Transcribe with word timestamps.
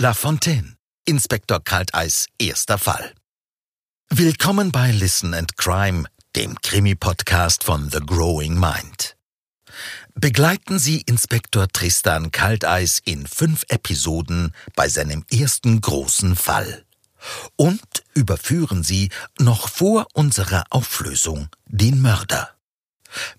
La 0.00 0.14
Fontaine, 0.14 0.76
Inspektor 1.06 1.58
Kalteis, 1.58 2.28
erster 2.38 2.78
Fall. 2.78 3.14
Willkommen 4.08 4.70
bei 4.70 4.92
Listen 4.92 5.34
and 5.34 5.56
Crime, 5.56 6.04
dem 6.36 6.54
Krimi-Podcast 6.60 7.64
von 7.64 7.90
The 7.90 7.98
Growing 7.98 8.60
Mind. 8.60 9.16
Begleiten 10.14 10.78
Sie 10.78 11.00
Inspektor 11.00 11.66
Tristan 11.66 12.30
Kalteis 12.30 13.00
in 13.04 13.26
fünf 13.26 13.64
Episoden 13.66 14.54
bei 14.76 14.88
seinem 14.88 15.24
ersten 15.32 15.80
großen 15.80 16.36
Fall. 16.36 16.84
Und 17.56 18.04
überführen 18.14 18.84
Sie 18.84 19.10
noch 19.40 19.68
vor 19.68 20.06
unserer 20.12 20.62
Auflösung 20.70 21.48
den 21.66 22.00
Mörder. 22.00 22.57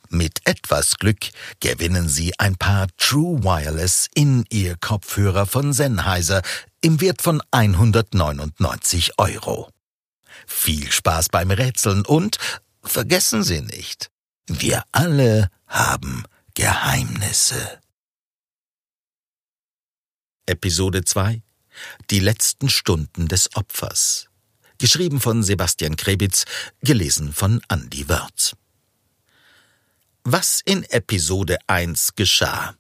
Mit 0.10 0.42
etwas 0.46 0.98
Glück 0.98 1.30
gewinnen 1.60 2.10
Sie 2.10 2.38
ein 2.40 2.56
paar 2.56 2.88
True 2.98 3.44
Wireless 3.44 4.08
in 4.14 4.46
Ihr 4.50 4.76
Kopfhörer 4.78 5.46
von 5.46 5.74
Sennheiser 5.74 6.42
im 6.82 7.02
Wert 7.02 7.22
von 7.22 7.42
199 7.52 9.18
Euro. 9.18 9.70
Viel 10.48 10.92
Spaß 10.92 11.30
beim 11.30 11.52
Rätseln 11.52 12.06
und 12.06 12.38
vergessen 12.84 13.44
Sie 13.44 13.62
nicht, 13.62 14.10
wir 14.48 14.84
alle 14.92 15.52
haben 15.68 16.24
Geheimnisse. 16.56 17.80
Episode 20.46 21.04
2 21.04 21.44
Die 22.10 22.20
letzten 22.20 22.70
Stunden 22.70 23.28
des 23.28 23.56
Opfers. 23.56 24.26
Geschrieben 24.80 25.20
von 25.20 25.44
Sebastian 25.44 25.98
Krebitz, 25.98 26.46
gelesen 26.82 27.34
von 27.34 27.62
Andy 27.70 28.08
Wörz 28.10 28.56
was 30.24 30.62
in 30.66 30.84
Episode 30.90 31.58
1 31.68 32.16
geschah. 32.16 32.76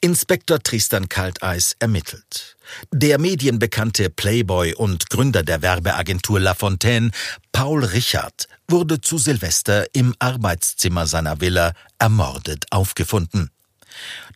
Inspektor 0.00 0.60
Tristan 0.60 1.08
Kalteis 1.08 1.74
ermittelt. 1.78 2.56
Der 2.92 3.18
medienbekannte 3.18 4.10
Playboy 4.10 4.74
und 4.74 5.10
Gründer 5.10 5.42
der 5.42 5.62
Werbeagentur 5.62 6.40
La 6.40 6.54
Fontaine, 6.54 7.10
Paul 7.52 7.84
Richard, 7.84 8.48
wurde 8.68 9.00
zu 9.00 9.18
Silvester 9.18 9.86
im 9.92 10.14
Arbeitszimmer 10.18 11.06
seiner 11.06 11.40
Villa 11.40 11.72
ermordet 11.98 12.66
aufgefunden. 12.70 13.50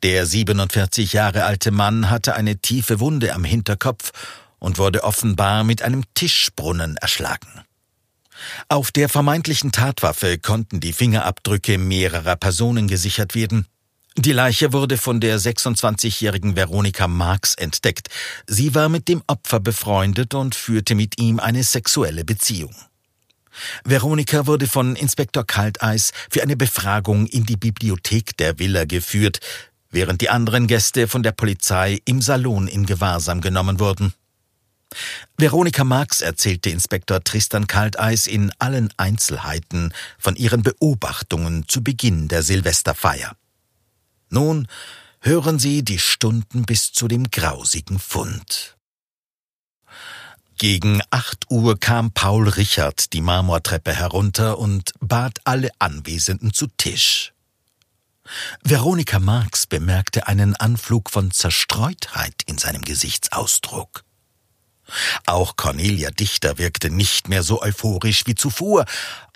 Der 0.02 0.26
47 0.26 1.12
Jahre 1.12 1.44
alte 1.44 1.70
Mann 1.70 2.10
hatte 2.10 2.34
eine 2.34 2.58
tiefe 2.58 3.00
Wunde 3.00 3.34
am 3.34 3.44
Hinterkopf 3.44 4.12
und 4.58 4.78
wurde 4.78 5.04
offenbar 5.04 5.64
mit 5.64 5.82
einem 5.82 6.04
Tischbrunnen 6.14 6.96
erschlagen. 6.96 7.64
Auf 8.68 8.90
der 8.92 9.08
vermeintlichen 9.08 9.72
Tatwaffe 9.72 10.38
konnten 10.38 10.80
die 10.80 10.92
Fingerabdrücke 10.92 11.78
mehrerer 11.78 12.36
Personen 12.36 12.88
gesichert 12.88 13.34
werden. 13.34 13.66
Die 14.16 14.32
Leiche 14.32 14.72
wurde 14.72 14.98
von 14.98 15.20
der 15.20 15.38
26-jährigen 15.38 16.56
Veronika 16.56 17.06
Marx 17.06 17.54
entdeckt. 17.54 18.08
Sie 18.46 18.74
war 18.74 18.88
mit 18.88 19.08
dem 19.08 19.22
Opfer 19.28 19.60
befreundet 19.60 20.34
und 20.34 20.54
führte 20.54 20.94
mit 20.94 21.20
ihm 21.20 21.38
eine 21.38 21.62
sexuelle 21.62 22.24
Beziehung. 22.24 22.74
Veronika 23.84 24.46
wurde 24.46 24.66
von 24.66 24.96
Inspektor 24.96 25.46
Kalteis 25.46 26.12
für 26.30 26.42
eine 26.42 26.56
Befragung 26.56 27.26
in 27.26 27.46
die 27.46 27.56
Bibliothek 27.56 28.36
der 28.36 28.58
Villa 28.58 28.84
geführt, 28.84 29.40
während 29.90 30.20
die 30.20 30.30
anderen 30.30 30.66
Gäste 30.66 31.08
von 31.08 31.22
der 31.22 31.32
Polizei 31.32 32.00
im 32.04 32.20
Salon 32.22 32.68
in 32.68 32.86
Gewahrsam 32.86 33.40
genommen 33.40 33.80
wurden. 33.80 34.12
Veronika 35.36 35.84
Marx 35.84 36.20
erzählte 36.20 36.70
Inspektor 36.70 37.22
Tristan 37.22 37.66
Kalteis 37.66 38.26
in 38.26 38.52
allen 38.58 38.92
Einzelheiten 38.96 39.92
von 40.18 40.36
ihren 40.36 40.62
Beobachtungen 40.62 41.66
zu 41.68 41.82
Beginn 41.82 42.28
der 42.28 42.42
Silvesterfeier. 42.42 43.36
Nun 44.28 44.68
hören 45.20 45.58
Sie 45.58 45.82
die 45.84 45.98
Stunden 45.98 46.64
bis 46.64 46.92
zu 46.92 47.08
dem 47.08 47.30
grausigen 47.30 47.98
Fund. 47.98 48.76
Gegen 50.58 51.00
acht 51.10 51.46
Uhr 51.50 51.80
kam 51.80 52.12
Paul 52.12 52.48
Richard 52.48 53.14
die 53.14 53.22
Marmortreppe 53.22 53.94
herunter 53.94 54.58
und 54.58 54.92
bat 55.00 55.38
alle 55.44 55.70
Anwesenden 55.78 56.52
zu 56.52 56.66
Tisch. 56.76 57.32
Veronika 58.62 59.18
Marx 59.18 59.66
bemerkte 59.66 60.28
einen 60.28 60.54
Anflug 60.54 61.10
von 61.10 61.30
Zerstreutheit 61.30 62.42
in 62.46 62.58
seinem 62.58 62.82
Gesichtsausdruck. 62.82 64.04
Auch 65.26 65.56
Cornelia 65.56 66.10
Dichter 66.10 66.58
wirkte 66.58 66.90
nicht 66.90 67.28
mehr 67.28 67.42
so 67.42 67.62
euphorisch 67.62 68.26
wie 68.26 68.34
zuvor. 68.34 68.84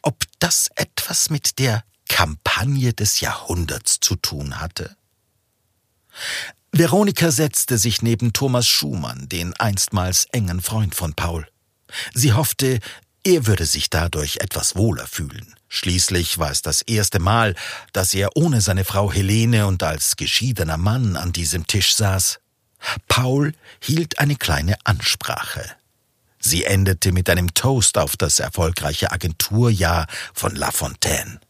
Ob 0.03 0.25
das 0.38 0.69
etwas 0.76 1.31
mit 1.31 1.59
der 1.59 1.84
Kampagne 2.09 2.92
des 2.92 3.20
Jahrhunderts 3.20 3.98
zu 4.00 4.16
tun 4.16 4.60
hatte? 4.60 4.97
Veronika 6.72 7.31
setzte 7.31 7.78
sich 7.78 8.03
neben 8.03 8.32
Thomas 8.32 8.66
Schumann, 8.66 9.28
den 9.28 9.54
einstmals 9.54 10.26
engen 10.32 10.60
Freund 10.60 10.94
von 10.94 11.14
Paul. 11.14 11.47
Sie 12.14 12.32
hoffte, 12.32 12.81
er 13.22 13.47
würde 13.47 13.64
sich 13.64 13.91
dadurch 13.91 14.38
etwas 14.38 14.76
wohler 14.76 15.06
fühlen. 15.06 15.54
Schließlich 15.69 16.38
war 16.38 16.50
es 16.50 16.62
das 16.62 16.82
erste 16.82 17.19
Mal, 17.19 17.54
dass 17.93 18.12
er 18.12 18.37
ohne 18.37 18.60
seine 18.60 18.84
Frau 18.84 19.12
Helene 19.12 19.66
und 19.66 19.82
als 19.82 20.16
geschiedener 20.16 20.76
Mann 20.76 21.16
an 21.16 21.32
diesem 21.32 21.66
Tisch 21.66 21.94
saß. 21.94 22.38
Paul 23.09 23.53
hielt 23.81 24.19
eine 24.19 24.37
kleine 24.37 24.77
Ansprache. 24.84 25.65
Sie 26.39 26.65
endete 26.65 27.12
mit 27.12 27.31
einem 27.31 27.55
Toast 27.55 27.97
auf 27.97 28.17
das 28.17 28.39
erfolgreiche 28.39 29.12
Agenturjahr 29.12 30.06
von 30.34 30.55
La 30.55 30.71
Fontaine. 30.71 31.41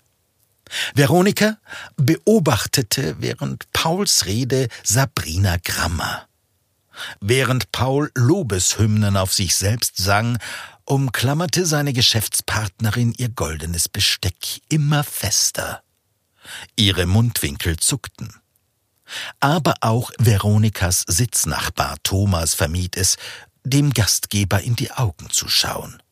Veronika 0.94 1.59
beobachtete 1.97 3.17
während 3.19 3.71
Pauls 3.73 4.27
Rede 4.27 4.69
Sabrina 4.83 5.56
Grammer. 5.62 6.27
Während 7.21 7.73
Paul 7.73 8.11
Lobeshymnen 8.15 9.17
auf 9.17 9.33
sich 9.33 9.56
selbst 9.56 9.97
sang, 9.97 10.39
umklammerte 10.84 11.67
seine 11.67 11.93
Geschäftspartnerin 11.93 13.15
ihr 13.17 13.31
goldenes 13.31 13.89
Besteck 13.89 14.61
immer 14.69 15.03
fester. 15.03 15.83
Ihre 16.77 17.06
Mundwinkel 17.06 17.78
zuckten. 17.78 18.33
Aber 19.41 19.75
auch 19.80 20.10
Veronikas 20.19 21.04
Sitznachbar 21.06 21.97
Thomas 22.02 22.54
vermied 22.54 22.97
es, 22.97 23.16
dem 23.64 23.92
Gastgeber 23.92 24.60
in 24.60 24.76
die 24.76 24.91
Augen 24.91 25.30
zu 25.30 25.48
schauen. 25.48 26.02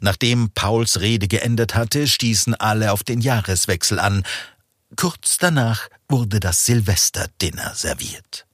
Nachdem 0.00 0.50
Pauls 0.50 1.00
Rede 1.00 1.28
geendet 1.28 1.74
hatte, 1.74 2.06
stießen 2.06 2.54
alle 2.54 2.92
auf 2.92 3.02
den 3.02 3.20
Jahreswechsel 3.20 3.98
an. 3.98 4.24
Kurz 4.96 5.38
danach 5.38 5.88
wurde 6.08 6.40
das 6.40 6.66
Silvesterdinner 6.66 7.74
serviert. 7.74 8.46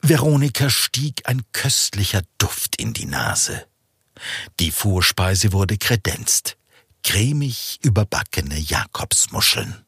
Veronika 0.00 0.70
stieg 0.70 1.28
ein 1.28 1.42
köstlicher 1.52 2.22
Duft 2.38 2.76
in 2.76 2.94
die 2.94 3.06
Nase. 3.06 3.66
Die 4.58 4.70
Vorspeise 4.70 5.52
wurde 5.52 5.76
kredenzt, 5.76 6.56
cremig 7.02 7.78
überbackene 7.82 8.58
Jakobsmuscheln. 8.58 9.84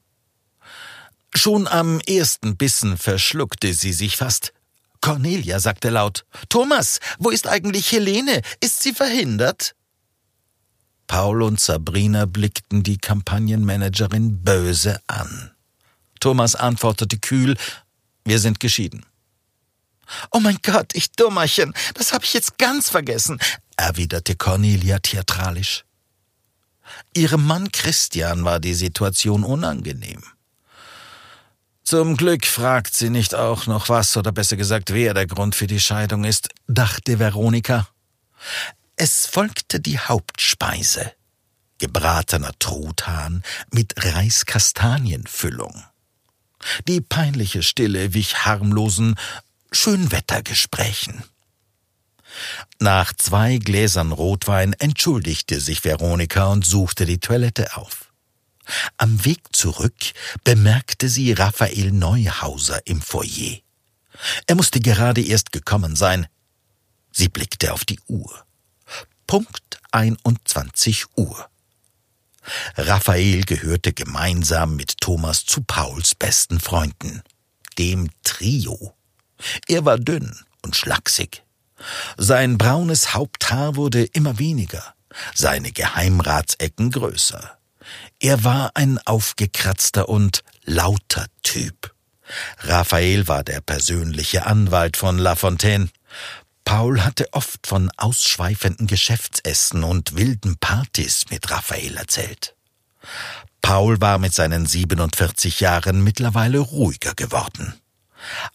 Schon 1.34 1.66
am 1.66 2.00
ersten 2.00 2.56
Bissen 2.56 2.97
verschluckte 2.97 3.72
sie 3.75 3.93
sich 3.93 4.16
fast. 4.16 4.53
Cornelia 5.00 5.59
sagte 5.59 5.91
laut, 5.91 6.25
Thomas, 6.48 7.00
wo 7.19 7.31
ist 7.31 7.48
eigentlich 7.48 7.91
Helene? 7.91 8.43
Ist 8.60 8.82
sie 8.82 8.93
verhindert? 8.93 9.75
Paul 11.06 11.43
und 11.43 11.60
Sabrina 11.60 12.26
blickten 12.26 12.82
die 12.82 12.98
Kampagnenmanagerin 12.98 14.43
böse 14.43 15.00
an. 15.09 15.50
Thomas 16.20 16.54
antwortete 16.54 17.19
kühl, 17.19 17.56
wir 18.25 18.38
sind 18.38 18.60
geschieden. 18.60 19.04
Oh 20.31 20.41
mein 20.41 20.59
Gott, 20.62 20.94
ich 20.94 21.10
Dummerchen, 21.12 21.75
das 21.94 22.12
habe 22.12 22.25
ich 22.25 22.34
jetzt 22.34 22.59
ganz 22.59 22.88
vergessen, 22.88 23.38
erwiderte 23.76 24.37
Cornelia 24.37 25.00
theatralisch. 25.00 25.84
Ihrem 27.14 27.47
Mann 27.47 27.72
Christian 27.72 28.44
war 28.44 28.60
die 28.60 28.75
Situation 28.75 29.44
unangenehm. 29.44 30.22
Zum 31.84 32.16
Glück 32.16 32.47
fragt 32.47 32.94
sie 32.94 33.10
nicht 33.10 33.34
auch 33.34 33.66
noch 33.66 33.88
was, 33.88 34.16
oder 34.16 34.32
besser 34.32 34.56
gesagt, 34.56 34.93
wer 34.93 35.15
der 35.15 35.26
Grund 35.26 35.54
für 35.54 35.66
die 35.66 35.81
Scheidung 35.81 36.25
ist, 36.25 36.48
dachte 36.69 37.19
Veronika. 37.19 37.88
Es 38.96 39.26
folgte 39.26 39.81
die 39.81 39.99
Hauptspeise. 39.99 41.12
Gebratener 41.79 42.52
Truthahn 42.61 43.43
mit 43.73 43.94
Reiskastanienfüllung. 43.96 45.82
Die 46.87 47.00
peinliche 47.00 47.64
Stille 47.64 48.14
wich 48.14 48.44
harmlosen 48.44 49.17
Schönwettergesprächen. 49.73 51.25
Nach 52.79 53.12
zwei 53.12 53.58
Gläsern 53.58 54.12
Rotwein 54.12 54.73
entschuldigte 54.75 55.61
sich 55.61 55.84
Veronika 55.84 56.46
und 56.46 56.64
suchte 56.64 57.05
die 57.05 57.19
Toilette 57.19 57.76
auf. 57.76 58.12
Am 58.97 59.25
Weg 59.25 59.41
zurück 59.53 60.12
bemerkte 60.44 61.09
sie 61.09 61.32
Raphael 61.32 61.93
Neuhauser 61.93 62.87
im 62.87 63.00
Foyer. 63.00 63.59
Er 64.47 64.55
musste 64.55 64.81
gerade 64.81 65.23
erst 65.23 65.53
gekommen 65.53 65.97
sein. 65.97 66.26
Sie 67.11 67.29
blickte 67.29 67.73
auf 67.73 67.85
die 67.85 68.00
Uhr. 68.06 68.44
Punkt 69.26 69.81
21 69.91 71.06
Uhr. 71.17 71.49
Raphael 72.76 73.44
gehörte 73.44 73.93
gemeinsam 73.93 74.76
mit 74.76 75.00
Thomas 75.00 75.44
zu 75.44 75.62
Pauls 75.62 76.15
besten 76.15 76.61
Freunden, 76.61 77.23
dem 77.79 78.11
Trio. 78.25 78.94
Er 79.69 79.85
war 79.85 79.99
dünn 79.99 80.37
und 80.62 80.76
schlaksig. 80.76 81.44
Sein 82.17 82.58
braunes 82.58 83.15
Haupthaar 83.15 83.76
wurde 83.76 84.05
immer 84.05 84.38
weniger, 84.38 84.94
seine 85.35 85.73
Geheimratsecken 85.73 86.91
größer. 86.91 87.58
Er 88.24 88.44
war 88.44 88.70
ein 88.74 89.00
aufgekratzter 89.04 90.08
und 90.08 90.44
lauter 90.62 91.26
Typ. 91.42 91.92
Raphael 92.58 93.26
war 93.26 93.42
der 93.42 93.60
persönliche 93.60 94.46
Anwalt 94.46 94.96
von 94.96 95.19
Lafontaine. 95.19 95.88
Paul 96.64 97.02
hatte 97.02 97.26
oft 97.32 97.66
von 97.66 97.90
ausschweifenden 97.96 98.86
Geschäftsessen 98.86 99.82
und 99.82 100.14
wilden 100.14 100.56
Partys 100.58 101.24
mit 101.30 101.50
Raphael 101.50 101.96
erzählt. 101.96 102.54
Paul 103.60 104.00
war 104.00 104.19
mit 104.19 104.32
seinen 104.32 104.66
47 104.66 105.58
Jahren 105.58 106.04
mittlerweile 106.04 106.60
ruhiger 106.60 107.14
geworden. 107.14 107.74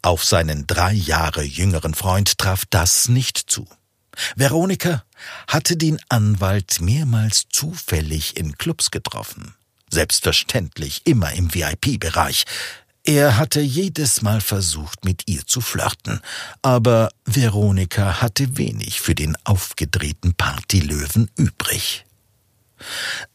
Auf 0.02 0.24
seinen 0.24 0.66
drei 0.66 0.94
Jahre 0.94 1.44
jüngeren 1.44 1.94
Freund 1.94 2.38
traf 2.38 2.64
das 2.70 3.10
nicht 3.10 3.38
zu. 3.38 3.68
Veronika 4.38 5.04
hatte 5.50 5.76
den 5.76 6.00
Anwalt 6.08 6.80
mehrmals 6.80 7.48
zufällig 7.50 8.38
in 8.38 8.58
Clubs 8.58 8.92
getroffen. 8.92 9.57
Selbstverständlich 9.90 11.02
immer 11.06 11.32
im 11.34 11.54
VIP-Bereich. 11.54 12.46
Er 13.04 13.38
hatte 13.38 13.62
jedes 13.62 14.22
Mal 14.22 14.42
versucht, 14.42 15.06
mit 15.06 15.24
ihr 15.28 15.46
zu 15.46 15.62
flirten, 15.62 16.20
aber 16.62 17.10
Veronika 17.26 18.22
hatte 18.22 18.58
wenig 18.58 19.00
für 19.00 19.16
den 19.16 19.38
aufgedrehten 19.46 20.34
Partylöwen 20.34 21.32
übrig. 21.38 22.06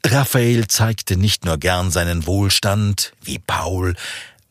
Raphael 0.04 0.68
zeigte 0.68 1.16
nicht 1.16 1.44
nur 1.46 1.56
gern 1.56 1.90
seinen 1.90 2.26
Wohlstand, 2.26 3.14
wie 3.22 3.38
Paul, 3.38 3.94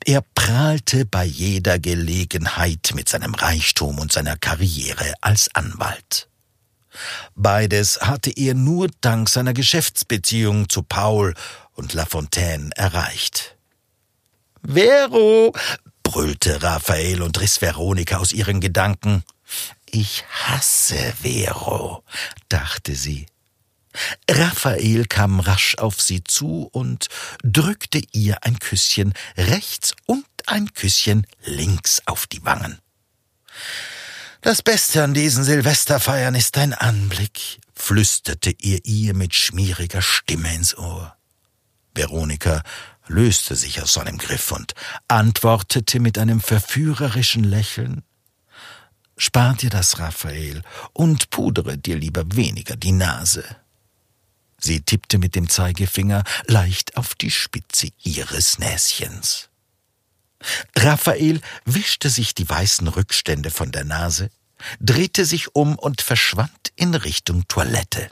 er 0.04 0.24
prahlte 0.34 1.06
bei 1.06 1.24
jeder 1.24 1.78
Gelegenheit 1.78 2.92
mit 2.96 3.08
seinem 3.08 3.36
Reichtum 3.36 4.00
und 4.00 4.12
seiner 4.12 4.36
Karriere 4.36 5.14
als 5.22 5.54
Anwalt. 5.54 6.28
Beides 7.36 8.02
hatte 8.02 8.32
er 8.32 8.56
nur 8.56 8.90
dank 9.02 9.30
seiner 9.30 9.54
Geschäftsbeziehung 9.54 10.68
zu 10.70 10.82
Paul 10.82 11.36
und 11.82 11.94
Lafontaine 11.94 12.70
erreicht. 12.76 13.58
Vero, 14.64 15.52
brüllte 16.04 16.62
Raphael 16.62 17.24
und 17.24 17.40
riss 17.42 17.60
Veronika 17.60 18.18
aus 18.18 18.32
ihren 18.34 18.62
Gedanken. 18.62 19.24
Ich 19.90 20.24
hasse 20.30 21.14
Vero, 21.22 22.04
dachte 22.50 22.94
sie. 22.94 23.26
Raphael 24.30 25.06
kam 25.06 25.40
rasch 25.40 25.76
auf 25.80 26.00
sie 26.00 26.24
zu 26.24 26.70
und 26.72 27.08
drückte 27.44 28.02
ihr 28.12 28.44
ein 28.44 28.60
Küsschen 28.60 29.14
rechts 29.36 29.96
und 30.06 30.26
ein 30.46 30.72
Küsschen 30.74 31.26
links 31.44 32.04
auf 32.06 32.28
die 32.28 32.46
Wangen. 32.46 32.78
Das 34.42 34.62
Beste 34.62 35.04
an 35.04 35.16
diesen 35.16 35.44
Silvesterfeiern 35.44 36.36
ist 36.36 36.58
dein 36.58 36.74
Anblick, 36.74 37.60
flüsterte 37.74 38.52
er 38.60 38.86
ihr 38.86 39.16
mit 39.16 39.34
schmieriger 39.34 40.04
Stimme 40.04 40.54
ins 40.54 40.78
Ohr. 40.78 41.18
Veronika 41.94 42.64
löste 43.08 43.56
sich 43.56 43.82
aus 43.82 43.94
seinem 43.94 44.18
Griff 44.18 44.52
und 44.52 44.74
antwortete 45.08 46.00
mit 46.00 46.18
einem 46.18 46.40
verführerischen 46.40 47.44
Lächeln 47.44 48.04
Spar 49.24 49.54
dir 49.54 49.70
das, 49.70 50.00
Raphael, 50.00 50.64
und 50.94 51.30
pudere 51.30 51.78
dir 51.78 51.96
lieber 51.96 52.24
weniger 52.34 52.76
die 52.76 52.92
Nase. 52.92 53.44
Sie 54.60 54.82
tippte 54.82 55.20
mit 55.20 55.36
dem 55.36 55.48
Zeigefinger 55.48 56.24
leicht 56.48 56.98
auf 56.98 57.14
die 57.14 57.30
Spitze 57.30 57.90
ihres 58.02 58.58
Näschens. 58.58 59.50
Raphael 60.76 61.40
wischte 61.66 62.10
sich 62.10 62.34
die 62.34 62.50
weißen 62.50 62.88
Rückstände 62.88 63.52
von 63.52 63.72
der 63.72 63.84
Nase, 63.84 64.32
drehte 64.80 65.26
sich 65.26 65.56
um 65.56 65.78
und 65.78 66.02
verschwand 66.02 66.72
in 66.76 66.96
Richtung 66.96 67.48
Toilette. 67.48 68.10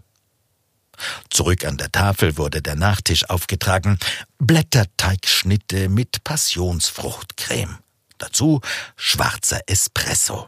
Zurück 1.30 1.66
an 1.66 1.78
der 1.78 1.92
Tafel 1.92 2.38
wurde 2.38 2.62
der 2.62 2.76
Nachtisch 2.76 3.30
aufgetragen, 3.30 3.98
Blätterteigschnitte 4.40 5.90
mit 5.90 6.24
Passionsfruchtcreme. 6.24 7.80
Dazu 8.18 8.62
schwarzer 8.96 9.62
Espresso. 9.68 10.48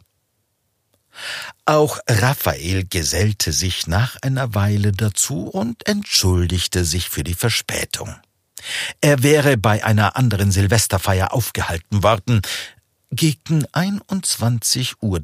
Auch 1.66 2.00
Raphael 2.08 2.86
gesellte 2.86 3.52
sich 3.52 3.88
nach 3.88 4.18
einer 4.22 4.54
Weile 4.56 4.92
dazu 4.92 5.48
und 5.48 5.88
entschuldigte 5.88 6.86
sich 6.86 7.10
für 7.10 7.24
die 7.24 7.34
Verspätung. 7.34 8.16
Er 9.02 9.24
wäre 9.24 9.58
bei 9.58 9.84
einer 9.84 10.16
anderen 10.16 10.52
Silvesterfeier 10.52 11.34
aufgehalten 11.34 12.04
worden. 12.04 12.42
Gegen 13.12 13.66
21.30 13.66 14.96
Uhr 15.02 15.22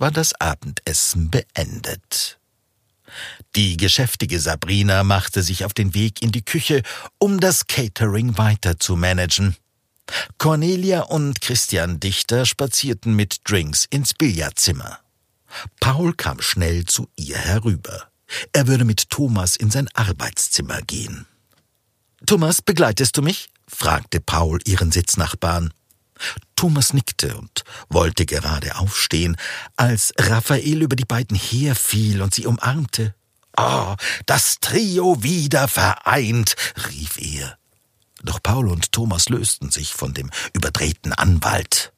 war 0.00 0.10
das 0.10 0.34
Abendessen 0.40 1.30
beendet. 1.30 2.38
Die 3.54 3.76
geschäftige 3.76 4.40
Sabrina 4.40 5.02
machte 5.04 5.42
sich 5.42 5.64
auf 5.64 5.74
den 5.74 5.94
Weg 5.94 6.22
in 6.22 6.32
die 6.32 6.44
Küche, 6.44 6.82
um 7.18 7.40
das 7.40 7.66
Catering 7.66 8.38
weiter 8.38 8.78
zu 8.78 8.96
managen. 8.96 9.56
Cornelia 10.38 11.00
und 11.02 11.40
Christian 11.40 11.98
Dichter 12.00 12.46
spazierten 12.46 13.14
mit 13.14 13.40
Drinks 13.44 13.86
ins 13.90 14.14
Billardzimmer. 14.14 14.98
Paul 15.80 16.12
kam 16.14 16.40
schnell 16.40 16.84
zu 16.84 17.08
ihr 17.16 17.38
herüber. 17.38 18.08
Er 18.52 18.66
würde 18.66 18.84
mit 18.84 19.10
Thomas 19.10 19.56
in 19.56 19.70
sein 19.70 19.88
Arbeitszimmer 19.94 20.82
gehen. 20.82 21.26
Thomas, 22.24 22.62
begleitest 22.62 23.16
du 23.16 23.22
mich? 23.22 23.48
fragte 23.68 24.20
Paul 24.20 24.60
ihren 24.64 24.92
Sitznachbarn. 24.92 25.72
Thomas 26.54 26.92
nickte 26.92 27.36
und 27.36 27.64
wollte 27.88 28.26
gerade 28.26 28.76
aufstehen, 28.76 29.36
als 29.76 30.12
Raphael 30.18 30.82
über 30.82 30.96
die 30.96 31.04
beiden 31.04 31.36
herfiel 31.36 32.22
und 32.22 32.34
sie 32.34 32.46
umarmte. 32.46 33.14
Oh, 33.56 33.94
das 34.26 34.58
Trio 34.60 35.22
wieder 35.22 35.68
vereint, 35.68 36.56
rief 36.88 37.18
er. 37.18 37.58
Doch 38.22 38.42
Paul 38.42 38.68
und 38.68 38.92
Thomas 38.92 39.28
lösten 39.28 39.70
sich 39.70 39.92
von 39.92 40.14
dem 40.14 40.30
überdrehten 40.52 41.12
Anwalt. 41.12 41.92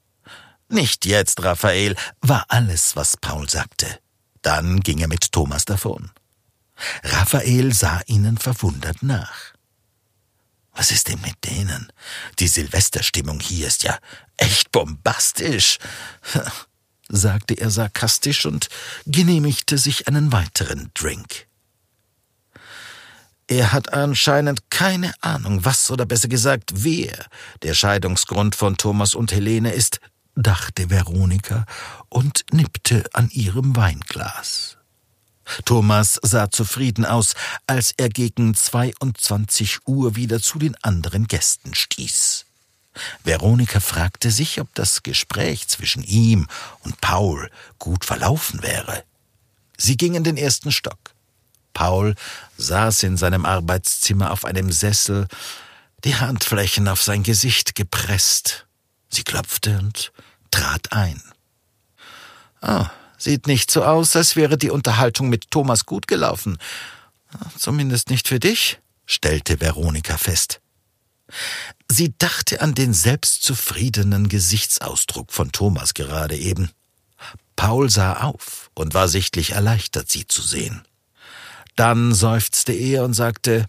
Nicht 0.68 1.06
jetzt, 1.06 1.42
Raphael, 1.42 1.96
war 2.20 2.44
alles, 2.48 2.94
was 2.94 3.16
Paul 3.16 3.48
sagte. 3.48 3.86
Dann 4.42 4.80
ging 4.80 4.98
er 4.98 5.08
mit 5.08 5.32
Thomas 5.32 5.64
davon. 5.64 6.10
Raphael 7.02 7.72
sah 7.72 8.02
ihnen 8.06 8.36
verwundert 8.36 9.02
nach. 9.02 9.54
Was 10.78 10.92
ist 10.92 11.08
denn 11.08 11.20
mit 11.22 11.44
denen? 11.44 11.92
Die 12.38 12.46
Silvesterstimmung 12.46 13.40
hier 13.40 13.66
ist 13.66 13.82
ja 13.82 13.98
echt 14.36 14.70
bombastisch, 14.70 15.78
sagte 17.08 17.54
er 17.54 17.68
sarkastisch 17.70 18.46
und 18.46 18.68
genehmigte 19.04 19.76
sich 19.76 20.06
einen 20.06 20.30
weiteren 20.30 20.92
Drink. 20.94 21.48
Er 23.48 23.72
hat 23.72 23.92
anscheinend 23.92 24.70
keine 24.70 25.12
Ahnung, 25.20 25.64
was 25.64 25.90
oder 25.90 26.06
besser 26.06 26.28
gesagt, 26.28 26.70
wer 26.84 27.26
der 27.64 27.74
Scheidungsgrund 27.74 28.54
von 28.54 28.76
Thomas 28.76 29.16
und 29.16 29.32
Helene 29.32 29.72
ist, 29.72 29.98
dachte 30.36 30.90
Veronika 30.90 31.66
und 32.08 32.44
nippte 32.52 33.04
an 33.14 33.30
ihrem 33.30 33.74
Weinglas. 33.74 34.77
Thomas 35.64 36.18
sah 36.22 36.50
zufrieden 36.50 37.04
aus, 37.04 37.34
als 37.66 37.92
er 37.96 38.08
gegen 38.08 38.54
22 38.54 39.86
Uhr 39.86 40.16
wieder 40.16 40.40
zu 40.40 40.58
den 40.58 40.76
anderen 40.82 41.26
Gästen 41.26 41.74
stieß. 41.74 42.44
Veronika 43.24 43.80
fragte 43.80 44.30
sich, 44.30 44.60
ob 44.60 44.74
das 44.74 45.02
Gespräch 45.02 45.68
zwischen 45.68 46.02
ihm 46.02 46.48
und 46.80 47.00
Paul 47.00 47.50
gut 47.78 48.04
verlaufen 48.04 48.62
wäre. 48.62 49.04
Sie 49.76 49.96
ging 49.96 50.14
in 50.14 50.24
den 50.24 50.36
ersten 50.36 50.72
Stock. 50.72 50.98
Paul 51.72 52.16
saß 52.56 53.04
in 53.04 53.16
seinem 53.16 53.44
Arbeitszimmer 53.44 54.32
auf 54.32 54.44
einem 54.44 54.72
Sessel, 54.72 55.28
die 56.04 56.16
Handflächen 56.16 56.88
auf 56.88 57.02
sein 57.02 57.22
Gesicht 57.22 57.74
gepresst. 57.74 58.66
Sie 59.10 59.22
klopfte 59.22 59.78
und 59.78 60.12
trat 60.50 60.92
ein. 60.92 61.22
Ah, 62.60 62.90
sieht 63.18 63.46
nicht 63.46 63.70
so 63.70 63.84
aus, 63.84 64.16
als 64.16 64.36
wäre 64.36 64.56
die 64.56 64.70
Unterhaltung 64.70 65.28
mit 65.28 65.50
Thomas 65.50 65.84
gut 65.84 66.06
gelaufen. 66.06 66.56
Zumindest 67.58 68.08
nicht 68.08 68.28
für 68.28 68.40
dich, 68.40 68.78
stellte 69.04 69.60
Veronika 69.60 70.16
fest. 70.16 70.60
Sie 71.90 72.14
dachte 72.16 72.62
an 72.62 72.74
den 72.74 72.94
selbstzufriedenen 72.94 74.28
Gesichtsausdruck 74.28 75.32
von 75.32 75.52
Thomas 75.52 75.94
gerade 75.94 76.36
eben. 76.36 76.70
Paul 77.56 77.90
sah 77.90 78.22
auf 78.22 78.70
und 78.74 78.94
war 78.94 79.08
sichtlich 79.08 79.52
erleichtert, 79.52 80.08
sie 80.10 80.26
zu 80.26 80.42
sehen. 80.42 80.82
Dann 81.76 82.14
seufzte 82.14 82.72
er 82.72 83.04
und 83.04 83.14
sagte, 83.14 83.66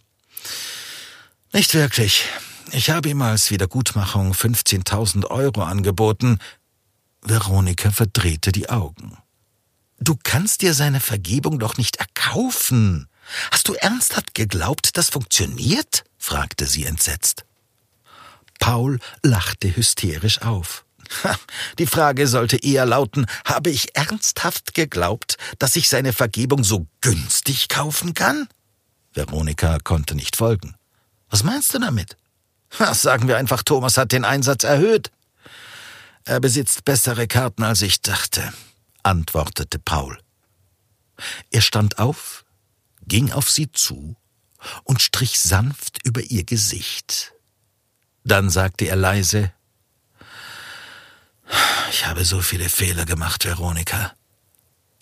nicht 1.52 1.74
wirklich. 1.74 2.26
Ich 2.72 2.92
habe 2.92 3.10
ihm 3.10 3.22
als 3.22 3.50
Wiedergutmachung 3.50 4.34
15.000 4.34 5.26
Euro 5.26 5.64
angeboten, 5.64 6.38
Veronika 7.22 7.92
verdrehte 7.92 8.52
die 8.52 8.70
Augen. 8.70 9.18
Du 10.00 10.18
kannst 10.22 10.62
dir 10.62 10.74
seine 10.74 11.00
Vergebung 11.00 11.60
doch 11.60 11.78
nicht 11.78 11.98
erkaufen. 11.98 13.08
Hast 13.52 13.68
du 13.68 13.74
ernsthaft 13.74 14.34
geglaubt, 14.34 14.98
das 14.98 15.10
funktioniert? 15.10 16.04
fragte 16.18 16.66
sie 16.66 16.86
entsetzt. 16.86 17.46
Paul 18.60 19.00
lachte 19.24 19.76
hysterisch 19.76 20.42
auf. 20.42 20.86
Die 21.80 21.88
Frage 21.88 22.28
sollte 22.28 22.58
eher 22.58 22.86
lauten, 22.86 23.26
habe 23.46 23.70
ich 23.72 23.96
ernsthaft 23.96 24.74
geglaubt, 24.74 25.38
dass 25.58 25.76
ich 25.76 25.90
seine 25.90 26.14
Vergebung 26.14 26.64
so 26.64 26.86
günstig 27.02 27.68
kaufen 27.68 28.14
kann? 28.14 28.48
Veronika 29.14 29.80
konnte 29.80 30.16
nicht 30.16 30.36
folgen. 30.36 30.76
Was 31.30 31.44
meinst 31.44 31.74
du 31.74 31.80
damit? 31.80 32.16
sagen 32.94 33.28
wir 33.28 33.38
einfach, 33.38 33.64
Thomas 33.64 33.98
hat 33.98 34.12
den 34.12 34.26
Einsatz 34.26 34.64
erhöht. 34.64 35.12
Er 36.26 36.40
besitzt 36.40 36.86
bessere 36.86 37.28
Karten, 37.28 37.64
als 37.64 37.82
ich 37.82 38.02
dachte, 38.02 38.54
antwortete 39.04 39.80
Paul. 39.80 40.22
Er 41.52 41.62
stand 41.62 42.00
auf, 42.00 42.46
ging 43.08 43.32
auf 43.32 43.50
sie 43.50 43.72
zu 43.72 44.16
und 44.84 45.02
strich 45.02 45.40
sanft 45.40 46.06
über 46.06 46.22
ihr 46.22 46.44
Gesicht. 46.44 47.34
Dann 48.24 48.50
sagte 48.50 48.86
er 48.86 48.96
leise 48.96 49.54
Ich 51.90 52.06
habe 52.06 52.26
so 52.26 52.42
viele 52.42 52.70
Fehler 52.70 53.06
gemacht, 53.06 53.46
Veronika. 53.46 54.14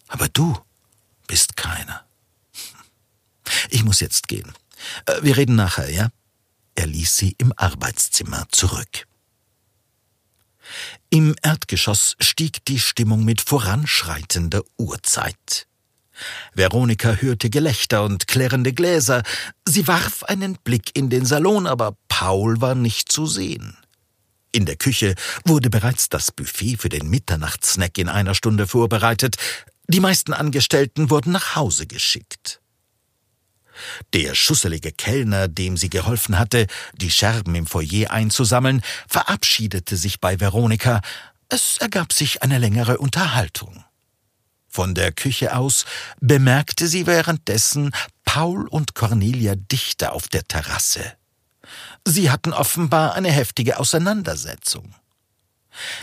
Aber 0.08 0.30
du 0.30 0.58
bist 1.28 1.58
keiner. 1.58 2.06
Ich 3.70 3.84
muss 3.84 4.02
jetzt 4.02 4.28
gehen. 4.28 4.52
Äh, 5.06 5.22
wir 5.22 5.38
reden 5.38 5.56
nachher, 5.56 5.90
ja? 5.90 6.10
Er 6.76 6.86
ließ 6.86 7.18
sie 7.18 7.36
im 7.38 7.54
Arbeitszimmer 7.56 8.46
zurück. 8.52 9.08
Im 11.10 11.36
Erdgeschoss 11.42 12.16
stieg 12.20 12.66
die 12.66 12.80
Stimmung 12.80 13.24
mit 13.24 13.42
voranschreitender 13.42 14.62
Uhrzeit. 14.78 15.68
Veronika 16.54 17.14
hörte 17.14 17.50
Gelächter 17.50 18.04
und 18.04 18.28
klirrende 18.28 18.74
Gläser. 18.74 19.24
Sie 19.66 19.88
warf 19.88 20.24
einen 20.24 20.58
Blick 20.64 20.98
in 20.98 21.10
den 21.10 21.26
Salon, 21.26 21.66
aber 21.66 21.96
Paul 22.10 22.60
war 22.60 22.76
nicht 22.76 23.12
zu 23.12 23.26
sehen. 23.26 23.78
In 24.52 24.66
der 24.66 24.76
Küche 24.76 25.16
wurde 25.46 25.70
bereits 25.70 26.10
das 26.10 26.32
Buffet 26.32 26.78
für 26.78 26.90
den 26.90 27.10
Mitternachtssnack 27.10 27.98
in 27.98 28.10
einer 28.10 28.34
Stunde 28.34 28.68
vorbereitet. 28.68 29.38
Die 29.88 30.00
meisten 30.00 30.34
Angestellten 30.34 31.10
wurden 31.10 31.32
nach 31.32 31.56
Hause 31.56 31.88
geschickt. 31.88 32.60
Der 34.14 34.36
schusselige 34.36 34.92
Kellner, 34.92 35.48
dem 35.48 35.78
sie 35.78 35.90
geholfen 35.90 36.40
hatte, 36.40 36.68
die 36.96 37.12
Scherben 37.12 37.56
im 37.56 37.68
Foyer 37.68 38.12
einzusammeln, 38.12 38.82
verabschiedete 39.08 39.98
sich 39.98 40.20
bei 40.20 40.40
Veronika. 40.40 41.02
Es 41.50 41.78
ergab 41.78 42.14
sich 42.14 42.44
eine 42.44 42.58
längere 42.58 42.98
Unterhaltung. 42.98 43.84
Von 44.68 44.94
der 44.94 45.12
Küche 45.12 45.56
aus 45.56 45.86
bemerkte 46.20 46.88
sie 46.88 47.08
währenddessen 47.08 47.92
Paul 48.26 48.68
und 48.68 48.94
Cornelia 48.94 49.56
Dichter 49.56 50.14
auf 50.14 50.28
der 50.28 50.44
Terrasse. 50.44 51.14
Sie 52.06 52.30
hatten 52.30 52.54
offenbar 52.54 53.16
eine 53.16 53.32
heftige 53.32 53.80
Auseinandersetzung. 53.80 54.94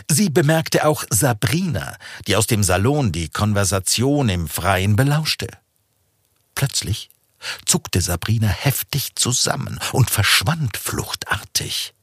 Sie 0.09 0.29
bemerkte 0.29 0.85
auch 0.85 1.03
Sabrina, 1.09 1.97
die 2.27 2.35
aus 2.35 2.47
dem 2.47 2.63
Salon 2.63 3.11
die 3.11 3.29
Konversation 3.29 4.29
im 4.29 4.47
Freien 4.47 4.95
belauschte. 4.95 5.47
Plötzlich 6.55 7.09
zuckte 7.65 8.01
Sabrina 8.01 8.47
heftig 8.47 9.15
zusammen 9.15 9.79
und 9.91 10.09
verschwand 10.09 10.77
fluchtartig. 10.77 11.93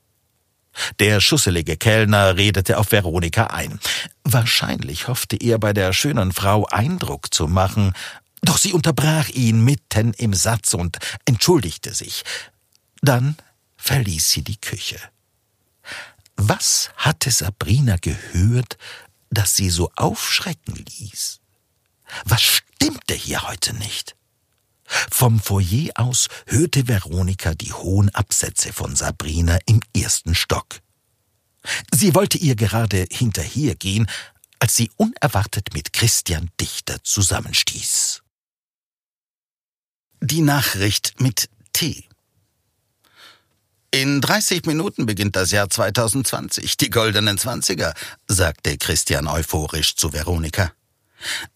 Der 1.00 1.20
schusselige 1.20 1.76
Kellner 1.76 2.36
redete 2.36 2.78
auf 2.78 2.92
Veronika 2.92 3.48
ein. 3.48 3.78
Wahrscheinlich 4.24 5.08
hoffte 5.08 5.36
er 5.36 5.58
bei 5.58 5.72
der 5.72 5.92
schönen 5.92 6.32
Frau 6.32 6.66
Eindruck 6.66 7.32
zu 7.34 7.46
machen, 7.46 7.92
doch 8.42 8.58
sie 8.58 8.72
unterbrach 8.72 9.28
ihn 9.28 9.64
mitten 9.64 10.14
im 10.14 10.34
Satz 10.34 10.74
und 10.74 10.98
entschuldigte 11.26 11.94
sich. 11.94 12.24
Dann 13.02 13.36
verließ 13.76 14.30
sie 14.30 14.42
die 14.42 14.60
Küche. 14.60 14.98
Was 16.36 16.90
hatte 16.96 17.30
Sabrina 17.30 17.96
gehört, 18.00 18.78
das 19.30 19.54
sie 19.54 19.70
so 19.70 19.90
aufschrecken 19.96 20.74
ließ? 20.74 21.40
Was 22.24 22.42
stimmte 22.42 23.14
hier 23.14 23.42
heute 23.42 23.74
nicht? 23.74 24.16
Vom 24.86 25.40
Foyer 25.40 25.90
aus 25.94 26.28
hörte 26.46 26.88
Veronika 26.88 27.54
die 27.54 27.72
hohen 27.72 28.08
Absätze 28.14 28.72
von 28.72 28.96
Sabrina 28.96 29.58
im 29.66 29.80
ersten 29.96 30.34
Stock. 30.34 30.80
Sie 31.92 32.14
wollte 32.14 32.38
ihr 32.38 32.56
gerade 32.56 33.06
hinterhergehen, 33.10 34.08
als 34.58 34.76
sie 34.76 34.90
unerwartet 34.96 35.74
mit 35.74 35.92
Christian 35.92 36.50
Dichter 36.60 37.02
zusammenstieß. 37.02 38.22
Die 40.20 40.40
Nachricht 40.40 41.20
mit 41.20 41.48
T. 41.72 42.04
In 43.90 44.20
30 44.20 44.64
Minuten 44.64 45.04
beginnt 45.04 45.36
das 45.36 45.50
Jahr 45.50 45.68
2020, 45.68 46.76
die 46.76 46.90
goldenen 46.90 47.38
Zwanziger, 47.38 47.92
sagte 48.26 48.78
Christian 48.78 49.26
euphorisch 49.26 49.96
zu 49.96 50.12
Veronika. 50.12 50.72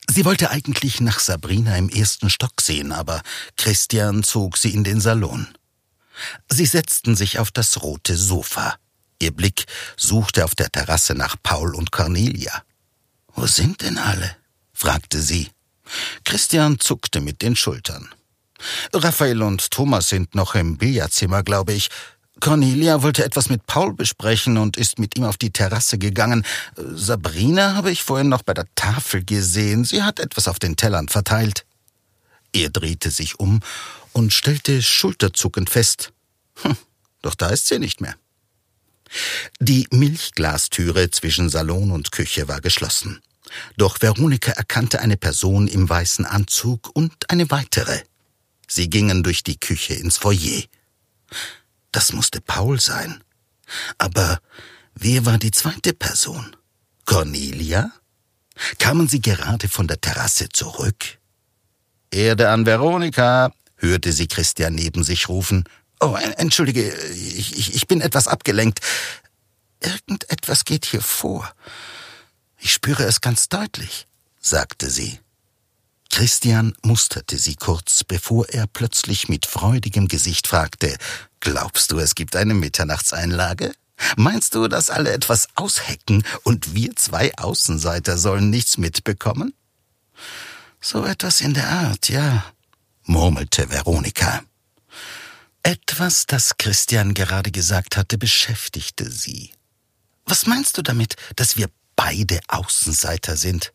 Sie 0.08 0.24
wollte 0.24 0.50
eigentlich 0.50 1.00
nach 1.00 1.18
Sabrina 1.18 1.76
im 1.76 1.88
ersten 1.88 2.30
Stock 2.30 2.60
sehen, 2.60 2.92
aber 2.92 3.22
Christian 3.56 4.22
zog 4.22 4.56
sie 4.56 4.72
in 4.74 4.84
den 4.84 5.00
Salon. 5.00 5.48
Sie 6.50 6.66
setzten 6.66 7.16
sich 7.16 7.38
auf 7.38 7.50
das 7.50 7.82
rote 7.82 8.16
Sofa. 8.16 8.76
Ihr 9.18 9.32
Blick 9.32 9.66
suchte 9.96 10.44
auf 10.44 10.54
der 10.54 10.70
Terrasse 10.70 11.14
nach 11.14 11.36
Paul 11.42 11.74
und 11.74 11.92
Cornelia. 11.92 12.62
Wo 13.34 13.46
sind 13.46 13.82
denn 13.82 13.98
alle? 13.98 14.36
fragte 14.72 15.20
sie. 15.20 15.50
Christian 16.24 16.78
zuckte 16.80 17.20
mit 17.20 17.42
den 17.42 17.56
Schultern. 17.56 18.08
Raphael 18.92 19.42
und 19.42 19.70
Thomas 19.70 20.08
sind 20.08 20.34
noch 20.34 20.54
im 20.54 20.78
Billardzimmer, 20.78 21.42
glaube 21.42 21.72
ich. 21.72 21.88
Cornelia 22.40 23.02
wollte 23.02 23.24
etwas 23.24 23.48
mit 23.48 23.66
Paul 23.66 23.94
besprechen 23.94 24.58
und 24.58 24.76
ist 24.76 24.98
mit 24.98 25.16
ihm 25.16 25.24
auf 25.24 25.36
die 25.36 25.52
Terrasse 25.52 25.98
gegangen. 25.98 26.44
Sabrina 26.76 27.74
habe 27.74 27.90
ich 27.90 28.02
vorhin 28.02 28.28
noch 28.28 28.42
bei 28.42 28.54
der 28.54 28.66
Tafel 28.74 29.24
gesehen. 29.24 29.84
Sie 29.84 30.02
hat 30.02 30.20
etwas 30.20 30.46
auf 30.48 30.58
den 30.58 30.76
Tellern 30.76 31.08
verteilt. 31.08 31.64
Er 32.52 32.70
drehte 32.70 33.10
sich 33.10 33.40
um 33.40 33.60
und 34.12 34.32
stellte 34.32 34.82
schulterzuckend 34.82 35.70
fest. 35.70 36.12
Hm, 36.62 36.76
doch 37.22 37.34
da 37.34 37.48
ist 37.48 37.66
sie 37.66 37.78
nicht 37.78 38.00
mehr. 38.00 38.16
Die 39.60 39.86
Milchglastüre 39.90 41.10
zwischen 41.10 41.48
Salon 41.48 41.90
und 41.90 42.12
Küche 42.12 42.48
war 42.48 42.60
geschlossen. 42.60 43.20
Doch 43.76 44.02
Veronika 44.02 44.52
erkannte 44.52 45.00
eine 45.00 45.16
Person 45.16 45.68
im 45.68 45.88
weißen 45.88 46.26
Anzug 46.26 46.90
und 46.94 47.30
eine 47.30 47.50
weitere. 47.50 48.00
Sie 48.66 48.90
gingen 48.90 49.22
durch 49.22 49.44
die 49.44 49.58
Küche 49.58 49.94
ins 49.94 50.18
Foyer. 50.18 50.64
Das 51.96 52.12
musste 52.12 52.42
Paul 52.42 52.78
sein. 52.78 53.24
Aber 53.96 54.40
wer 54.94 55.24
war 55.24 55.38
die 55.38 55.50
zweite 55.50 55.94
Person? 55.94 56.54
Cornelia? 57.06 57.90
Kamen 58.78 59.08
sie 59.08 59.22
gerade 59.22 59.66
von 59.70 59.88
der 59.88 59.98
Terrasse 59.98 60.50
zurück? 60.50 61.16
Erde 62.10 62.50
an 62.50 62.66
Veronika, 62.66 63.50
hörte 63.76 64.12
sie 64.12 64.28
Christian 64.28 64.74
neben 64.74 65.04
sich 65.04 65.30
rufen. 65.30 65.64
Oh, 65.98 66.18
entschuldige, 66.36 66.94
ich, 67.14 67.74
ich, 67.74 67.86
bin 67.86 68.02
etwas 68.02 68.28
abgelenkt. 68.28 68.80
Irgendetwas 69.80 70.66
geht 70.66 70.84
hier 70.84 71.00
vor. 71.00 71.50
Ich 72.58 72.74
spüre 72.74 73.04
es 73.04 73.22
ganz 73.22 73.48
deutlich, 73.48 74.06
sagte 74.38 74.90
sie. 74.90 75.18
Christian 76.16 76.72
musterte 76.82 77.36
sie 77.36 77.56
kurz, 77.56 78.02
bevor 78.02 78.48
er 78.48 78.66
plötzlich 78.66 79.28
mit 79.28 79.44
freudigem 79.44 80.08
Gesicht 80.08 80.46
fragte, 80.46 80.96
Glaubst 81.40 81.92
du, 81.92 81.98
es 81.98 82.14
gibt 82.14 82.36
eine 82.36 82.54
Mitternachtseinlage? 82.54 83.74
Meinst 84.16 84.54
du, 84.54 84.66
dass 84.66 84.88
alle 84.88 85.12
etwas 85.12 85.46
aushecken 85.56 86.24
und 86.42 86.74
wir 86.74 86.96
zwei 86.96 87.36
Außenseiter 87.36 88.16
sollen 88.16 88.48
nichts 88.48 88.78
mitbekommen? 88.78 89.52
So 90.80 91.04
etwas 91.04 91.42
in 91.42 91.52
der 91.52 91.68
Art, 91.68 92.08
ja, 92.08 92.46
murmelte 93.04 93.68
Veronika. 93.68 94.42
Etwas, 95.62 96.24
das 96.24 96.56
Christian 96.56 97.12
gerade 97.12 97.50
gesagt 97.50 97.98
hatte, 97.98 98.16
beschäftigte 98.16 99.10
sie. 99.10 99.50
Was 100.24 100.46
meinst 100.46 100.78
du 100.78 100.82
damit, 100.82 101.16
dass 101.36 101.58
wir 101.58 101.68
beide 101.94 102.40
Außenseiter 102.48 103.36
sind? 103.36 103.74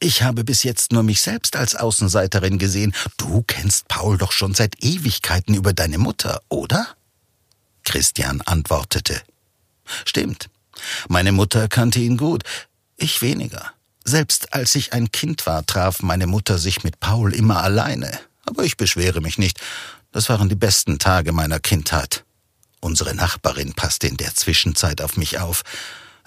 Ich 0.00 0.22
habe 0.22 0.44
bis 0.44 0.62
jetzt 0.62 0.92
nur 0.92 1.02
mich 1.02 1.20
selbst 1.20 1.56
als 1.56 1.74
Außenseiterin 1.74 2.58
gesehen. 2.58 2.94
Du 3.16 3.42
kennst 3.42 3.88
Paul 3.88 4.16
doch 4.16 4.30
schon 4.30 4.54
seit 4.54 4.82
Ewigkeiten 4.82 5.54
über 5.54 5.72
deine 5.72 5.98
Mutter, 5.98 6.40
oder? 6.48 6.86
Christian 7.84 8.40
antwortete. 8.42 9.20
Stimmt. 10.04 10.50
Meine 11.08 11.32
Mutter 11.32 11.66
kannte 11.66 11.98
ihn 11.98 12.16
gut, 12.16 12.44
ich 12.96 13.22
weniger. 13.22 13.72
Selbst 14.04 14.54
als 14.54 14.74
ich 14.74 14.92
ein 14.92 15.10
Kind 15.10 15.46
war, 15.46 15.66
traf 15.66 16.02
meine 16.02 16.26
Mutter 16.26 16.58
sich 16.58 16.84
mit 16.84 17.00
Paul 17.00 17.34
immer 17.34 17.62
alleine. 17.62 18.18
Aber 18.46 18.62
ich 18.62 18.76
beschwere 18.76 19.20
mich 19.20 19.36
nicht. 19.36 19.60
Das 20.12 20.28
waren 20.28 20.48
die 20.48 20.54
besten 20.54 20.98
Tage 20.98 21.32
meiner 21.32 21.58
Kindheit. 21.58 22.24
Unsere 22.80 23.14
Nachbarin 23.14 23.74
passte 23.74 24.06
in 24.06 24.16
der 24.16 24.34
Zwischenzeit 24.34 25.02
auf 25.02 25.16
mich 25.16 25.40
auf. 25.40 25.62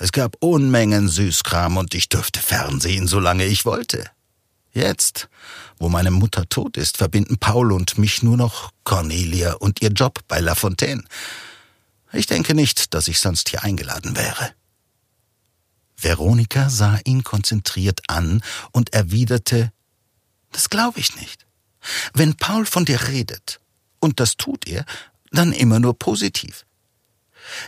Es 0.01 0.11
gab 0.11 0.35
Unmengen 0.39 1.07
Süßkram 1.07 1.77
und 1.77 1.93
ich 1.93 2.09
durfte 2.09 2.39
fernsehen, 2.39 3.05
solange 3.05 3.45
ich 3.45 3.65
wollte. 3.65 4.09
Jetzt, 4.73 5.29
wo 5.77 5.89
meine 5.89 6.09
Mutter 6.09 6.49
tot 6.49 6.75
ist, 6.75 6.97
verbinden 6.97 7.37
Paul 7.37 7.71
und 7.71 7.99
mich 7.99 8.23
nur 8.23 8.35
noch 8.35 8.71
Cornelia 8.83 9.53
und 9.53 9.83
ihr 9.83 9.91
Job 9.91 10.21
bei 10.27 10.39
La 10.39 10.55
Fontaine. 10.55 11.03
Ich 12.13 12.25
denke 12.25 12.55
nicht, 12.55 12.95
dass 12.95 13.07
ich 13.07 13.19
sonst 13.19 13.49
hier 13.49 13.63
eingeladen 13.63 14.17
wäre. 14.17 14.53
Veronika 15.97 16.71
sah 16.71 16.97
ihn 17.05 17.23
konzentriert 17.23 18.01
an 18.07 18.41
und 18.71 18.95
erwiderte 18.95 19.71
Das 20.51 20.71
glaube 20.71 20.99
ich 20.99 21.15
nicht. 21.15 21.45
Wenn 22.15 22.33
Paul 22.33 22.65
von 22.65 22.85
dir 22.85 23.07
redet, 23.07 23.59
und 23.99 24.19
das 24.19 24.35
tut 24.35 24.67
er, 24.67 24.83
dann 25.29 25.53
immer 25.53 25.79
nur 25.79 25.93
positiv. 25.93 26.65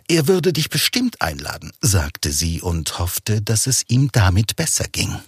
Er 0.08 0.28
würde 0.28 0.54
dich 0.54 0.70
bestimmt 0.70 1.22
einladen, 1.22 1.72
sagte 1.82 2.32
sie 2.32 2.62
und 2.62 3.00
hoffte, 3.00 3.42
dass 3.42 3.68
es 3.68 3.84
ihm 3.88 4.10
damit 4.12 4.56
besser 4.56 4.86
ging. 4.88 5.20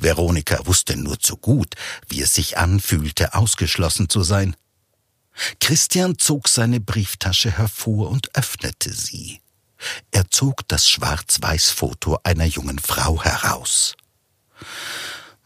Veronika 0.00 0.64
wusste 0.66 0.96
nur 0.96 1.18
zu 1.18 1.36
gut, 1.36 1.74
wie 2.08 2.22
es 2.22 2.34
sich 2.34 2.58
anfühlte, 2.58 3.34
ausgeschlossen 3.34 4.08
zu 4.08 4.22
sein. 4.22 4.56
Christian 5.60 6.18
zog 6.18 6.48
seine 6.48 6.80
Brieftasche 6.80 7.50
hervor 7.50 8.10
und 8.10 8.34
öffnete 8.36 8.92
sie. 8.92 9.40
Er 10.10 10.30
zog 10.30 10.66
das 10.68 10.88
Schwarz-Weiß-Foto 10.88 12.18
einer 12.22 12.44
jungen 12.44 12.78
Frau 12.78 13.22
heraus. 13.22 13.96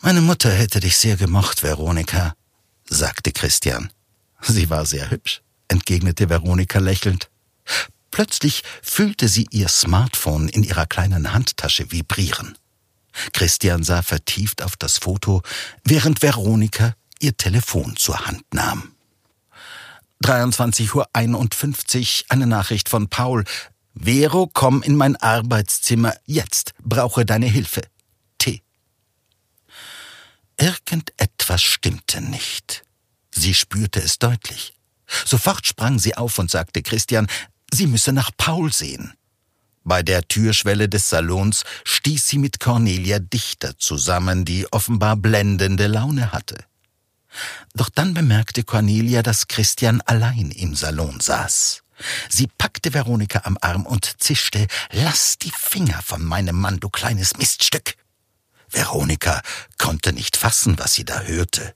Meine 0.00 0.20
Mutter 0.20 0.50
hätte 0.50 0.80
dich 0.80 0.98
sehr 0.98 1.16
gemocht, 1.16 1.62
Veronika, 1.62 2.34
sagte 2.88 3.32
Christian. 3.32 3.90
Sie 4.42 4.68
war 4.68 4.84
sehr 4.84 5.10
hübsch, 5.10 5.42
entgegnete 5.68 6.28
Veronika 6.28 6.78
lächelnd. 6.78 7.30
Plötzlich 8.16 8.62
fühlte 8.80 9.28
sie 9.28 9.46
ihr 9.50 9.68
Smartphone 9.68 10.48
in 10.48 10.62
ihrer 10.62 10.86
kleinen 10.86 11.34
Handtasche 11.34 11.92
vibrieren. 11.92 12.56
Christian 13.34 13.82
sah 13.82 14.00
vertieft 14.00 14.62
auf 14.62 14.74
das 14.78 14.96
Foto, 14.96 15.42
während 15.84 16.22
Veronika 16.22 16.94
ihr 17.20 17.36
Telefon 17.36 17.94
zur 17.96 18.24
Hand 18.26 18.42
nahm. 18.54 18.94
23.51 20.24 20.94
Uhr, 20.94 22.24
eine 22.30 22.46
Nachricht 22.46 22.88
von 22.88 23.10
Paul. 23.10 23.44
Vero, 23.94 24.48
komm 24.50 24.82
in 24.82 24.96
mein 24.96 25.16
Arbeitszimmer 25.16 26.14
jetzt, 26.24 26.72
brauche 26.82 27.26
deine 27.26 27.44
Hilfe. 27.44 27.82
T. 28.38 28.62
Irgendetwas 30.56 31.60
stimmte 31.60 32.22
nicht. 32.22 32.82
Sie 33.30 33.52
spürte 33.52 34.00
es 34.00 34.18
deutlich. 34.18 34.72
Sofort 35.26 35.66
sprang 35.66 35.98
sie 35.98 36.16
auf 36.16 36.38
und 36.38 36.50
sagte 36.50 36.82
Christian, 36.82 37.28
sie 37.72 37.86
müsse 37.86 38.12
nach 38.12 38.30
Paul 38.36 38.72
sehen. 38.72 39.12
Bei 39.84 40.02
der 40.02 40.26
Türschwelle 40.26 40.88
des 40.88 41.08
Salons 41.08 41.64
stieß 41.84 42.26
sie 42.26 42.38
mit 42.38 42.58
Cornelia 42.58 43.20
Dichter 43.20 43.78
zusammen, 43.78 44.44
die 44.44 44.70
offenbar 44.72 45.16
blendende 45.16 45.86
Laune 45.86 46.32
hatte. 46.32 46.56
Doch 47.74 47.88
dann 47.88 48.14
bemerkte 48.14 48.64
Cornelia, 48.64 49.22
dass 49.22 49.46
Christian 49.46 50.00
allein 50.00 50.50
im 50.50 50.74
Salon 50.74 51.20
saß. 51.20 51.82
Sie 52.28 52.48
packte 52.58 52.92
Veronika 52.92 53.42
am 53.44 53.56
Arm 53.60 53.86
und 53.86 54.20
zischte, 54.20 54.66
Lass 54.90 55.38
die 55.38 55.52
Finger 55.56 56.02
von 56.02 56.24
meinem 56.24 56.56
Mann, 56.56 56.80
du 56.80 56.88
kleines 56.90 57.36
Miststück. 57.36 57.94
Veronika 58.68 59.40
konnte 59.78 60.12
nicht 60.12 60.36
fassen, 60.36 60.78
was 60.78 60.94
sie 60.94 61.04
da 61.04 61.20
hörte. 61.20 61.74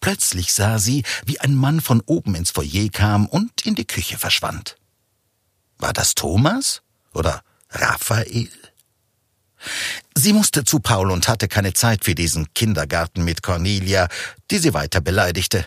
Plötzlich 0.00 0.52
sah 0.52 0.78
sie, 0.78 1.02
wie 1.26 1.40
ein 1.40 1.54
Mann 1.54 1.80
von 1.80 2.00
oben 2.02 2.34
ins 2.36 2.52
Foyer 2.52 2.88
kam 2.90 3.26
und 3.26 3.66
in 3.66 3.74
die 3.74 3.86
Küche 3.86 4.16
verschwand. 4.16 4.76
War 5.78 5.92
das 5.92 6.14
Thomas 6.14 6.82
oder 7.12 7.42
Raphael? 7.70 8.50
Sie 10.14 10.32
musste 10.32 10.64
zu 10.64 10.80
Paul 10.80 11.10
und 11.10 11.28
hatte 11.28 11.48
keine 11.48 11.72
Zeit 11.72 12.04
für 12.04 12.14
diesen 12.14 12.52
Kindergarten 12.54 13.24
mit 13.24 13.42
Cornelia, 13.42 14.08
die 14.50 14.58
sie 14.58 14.74
weiter 14.74 15.00
beleidigte. 15.00 15.66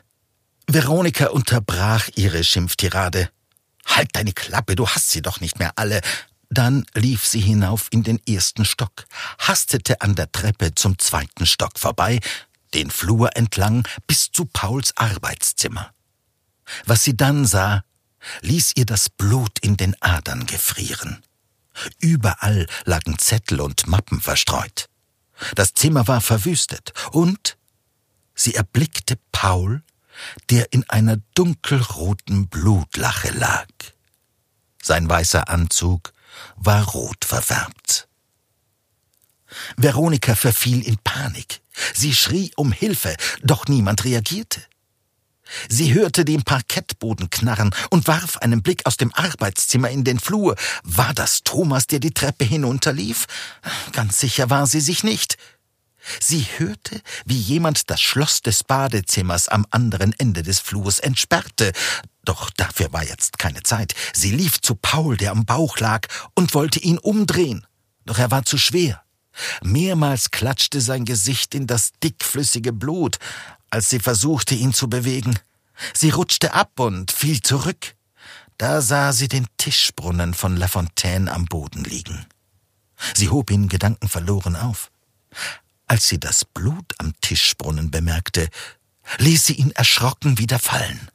Veronika 0.67 1.27
unterbrach 1.27 2.09
ihre 2.15 2.43
Schimpftirade. 2.43 3.29
Halt 3.85 4.09
deine 4.13 4.33
Klappe, 4.33 4.75
du 4.75 4.87
hast 4.87 5.09
sie 5.09 5.21
doch 5.21 5.41
nicht 5.41 5.59
mehr 5.59 5.73
alle. 5.75 6.01
Dann 6.49 6.85
lief 6.93 7.25
sie 7.25 7.39
hinauf 7.39 7.87
in 7.91 8.03
den 8.03 8.19
ersten 8.27 8.65
Stock, 8.65 9.05
hastete 9.39 10.01
an 10.01 10.15
der 10.15 10.31
Treppe 10.31 10.75
zum 10.75 10.99
zweiten 10.99 11.45
Stock 11.45 11.79
vorbei, 11.79 12.19
den 12.73 12.91
Flur 12.91 13.35
entlang 13.35 13.87
bis 14.07 14.31
zu 14.31 14.45
Pauls 14.45 14.95
Arbeitszimmer. 14.97 15.93
Was 16.85 17.03
sie 17.03 17.15
dann 17.15 17.45
sah, 17.45 17.83
ließ 18.41 18.73
ihr 18.75 18.85
das 18.85 19.09
Blut 19.09 19.59
in 19.59 19.77
den 19.77 19.95
Adern 20.01 20.45
gefrieren. 20.45 21.23
Überall 21.99 22.67
lagen 22.85 23.17
Zettel 23.17 23.61
und 23.61 23.87
Mappen 23.87 24.21
verstreut. 24.21 24.89
Das 25.55 25.73
Zimmer 25.73 26.07
war 26.07 26.21
verwüstet 26.21 26.93
und 27.11 27.57
sie 28.35 28.55
erblickte 28.55 29.17
Paul, 29.31 29.83
der 30.49 30.71
in 30.73 30.87
einer 30.89 31.17
dunkelroten 31.33 32.47
Blutlache 32.47 33.31
lag. 33.31 33.67
Sein 34.81 35.09
weißer 35.09 35.49
Anzug 35.49 36.13
war 36.55 36.83
rot 36.89 37.25
verfärbt. 37.25 38.07
Veronika 39.77 40.35
verfiel 40.35 40.81
in 40.81 40.97
Panik. 40.97 41.61
Sie 41.93 42.13
schrie 42.13 42.51
um 42.55 42.71
Hilfe, 42.71 43.15
doch 43.43 43.67
niemand 43.67 44.05
reagierte. 44.05 44.61
Sie 45.69 45.93
hörte 45.93 46.25
den 46.25 46.43
Parkettboden 46.43 47.29
knarren 47.29 47.73
und 47.89 48.07
warf 48.07 48.37
einen 48.37 48.61
Blick 48.61 48.85
aus 48.85 48.97
dem 48.97 49.13
Arbeitszimmer 49.13 49.89
in 49.89 50.03
den 50.03 50.19
Flur. 50.19 50.55
War 50.83 51.13
das 51.13 51.43
Thomas, 51.43 51.87
der 51.87 51.99
die 51.99 52.11
Treppe 52.13 52.45
hinunterlief? 52.45 53.25
Ganz 53.91 54.19
sicher 54.19 54.49
war 54.49 54.67
sie 54.67 54.81
sich 54.81 55.03
nicht. 55.03 55.37
Sie 56.19 56.47
hörte, 56.57 57.01
wie 57.25 57.37
jemand 57.37 57.89
das 57.89 58.01
Schloss 58.01 58.41
des 58.41 58.63
Badezimmers 58.63 59.47
am 59.47 59.65
anderen 59.69 60.13
Ende 60.17 60.41
des 60.43 60.59
Flurs 60.59 60.99
entsperrte. 60.99 61.73
Doch 62.23 62.49
dafür 62.51 62.91
war 62.91 63.03
jetzt 63.03 63.37
keine 63.37 63.63
Zeit. 63.63 63.93
Sie 64.13 64.31
lief 64.31 64.61
zu 64.61 64.75
Paul, 64.75 65.17
der 65.17 65.31
am 65.31 65.45
Bauch 65.45 65.77
lag, 65.79 66.07
und 66.33 66.53
wollte 66.53 66.79
ihn 66.79 66.97
umdrehen. 66.97 67.65
Doch 68.05 68.17
er 68.17 68.31
war 68.31 68.45
zu 68.45 68.57
schwer. 68.57 69.03
Mehrmals 69.63 70.31
klatschte 70.31 70.81
sein 70.81 71.05
Gesicht 71.05 71.55
in 71.55 71.67
das 71.67 71.91
dickflüssige 72.03 72.73
Blut, 72.73 73.17
als 73.71 73.89
sie 73.89 73.99
versuchte, 73.99 74.53
ihn 74.53 74.73
zu 74.73 74.89
bewegen. 74.89 75.39
Sie 75.93 76.11
rutschte 76.11 76.53
ab 76.53 76.79
und 76.79 77.11
fiel 77.11 77.41
zurück. 77.41 77.95
Da 78.57 78.81
sah 78.81 79.11
sie 79.11 79.27
den 79.27 79.47
Tischbrunnen 79.57 80.35
von 80.35 80.55
La 80.55 80.67
Fontaine 80.67 81.31
am 81.31 81.45
Boden 81.45 81.83
liegen. 81.83 82.27
Sie 83.15 83.29
hob 83.29 83.49
ihn 83.49 83.67
gedankenverloren 83.67 84.55
auf. 84.55 84.91
Als 85.87 86.07
sie 86.07 86.19
das 86.19 86.45
Blut 86.45 86.93
am 86.99 87.13
Tischbrunnen 87.21 87.89
bemerkte, 87.89 88.49
ließ 89.17 89.45
sie 89.45 89.53
ihn 89.53 89.71
erschrocken 89.71 90.37
wieder 90.37 90.59
fallen. 90.59 91.09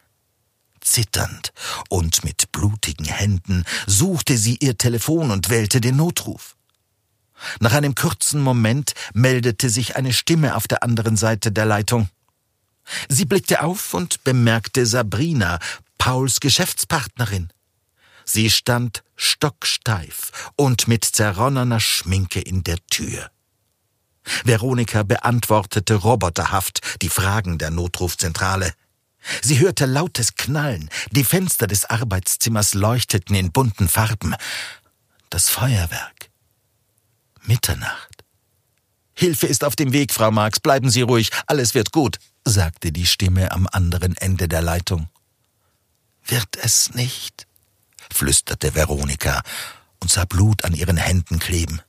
Zitternd 0.81 1.53
und 1.89 2.25
mit 2.25 2.51
blutigen 2.53 3.07
Händen 3.07 3.65
suchte 3.87 4.37
sie 4.37 4.57
ihr 4.57 4.77
Telefon 4.79 5.31
und 5.31 5.51
wählte 5.51 5.81
den 5.81 5.97
Notruf. 5.97 6.57
Nach 7.61 7.73
einem 7.73 7.95
kurzen 7.95 8.41
Moment 8.41 8.95
meldete 9.13 9.69
sich 9.69 9.97
eine 9.97 10.13
Stimme 10.13 10.57
auf 10.57 10.69
der 10.69 10.83
anderen 10.83 11.17
Seite 11.17 11.53
der 11.53 11.67
Leitung. 11.67 12.09
Sie 13.09 13.25
blickte 13.25 13.63
auf 13.63 13.95
und 13.95 14.25
bemerkte 14.25 14.87
Sabrina, 14.87 15.59
Pauls 15.99 16.41
Geschäftspartnerin. 16.41 17.51
Sie 18.25 18.51
stand 18.51 19.03
stocksteif 19.17 20.51
und 20.57 20.89
mit 20.89 21.05
zerronnener 21.05 21.81
Schminke 21.81 22.41
in 22.41 22.65
der 22.65 22.79
Tür. 22.91 23.31
Veronika 24.45 25.05
beantwortete 25.05 25.95
roboterhaft 25.95 26.81
die 27.03 27.09
Fragen 27.09 27.59
der 27.59 27.71
Notrufzentrale. 27.71 28.73
Sie 29.43 29.61
hörte 29.61 29.87
lautes 29.87 30.35
Knallen, 30.35 30.91
die 31.13 31.25
Fenster 31.25 31.67
des 31.67 31.85
Arbeitszimmers 31.85 32.75
leuchteten 32.75 33.37
in 33.37 33.53
bunten 33.53 33.89
Farben. 33.89 34.35
Das 35.31 35.49
Feuerwerk. 35.49 36.31
Mitternacht. 37.43 38.25
Hilfe 39.15 39.47
ist 39.47 39.65
auf 39.65 39.77
dem 39.77 39.93
Weg, 39.93 40.13
Frau 40.13 40.31
Marx, 40.31 40.61
bleiben 40.61 40.91
Sie 40.91 41.03
ruhig, 41.03 41.31
alles 41.47 41.75
wird 41.75 41.93
gut 41.93 42.19
sagte 42.47 42.93
die 42.93 43.07
Stimme 43.07 43.51
am 43.51 43.69
anderen 43.71 44.17
Ende 44.17 44.49
der 44.49 44.63
Leitung. 44.63 45.09
Wird 46.25 46.57
es 46.57 46.95
nicht? 46.95 47.47
flüsterte 48.13 48.75
Veronika 48.75 49.43
und 50.01 50.11
sah 50.11 50.25
Blut 50.25 50.65
an 50.65 50.73
ihren 50.73 50.97
Händen 50.97 51.41
kleben. 51.41 51.83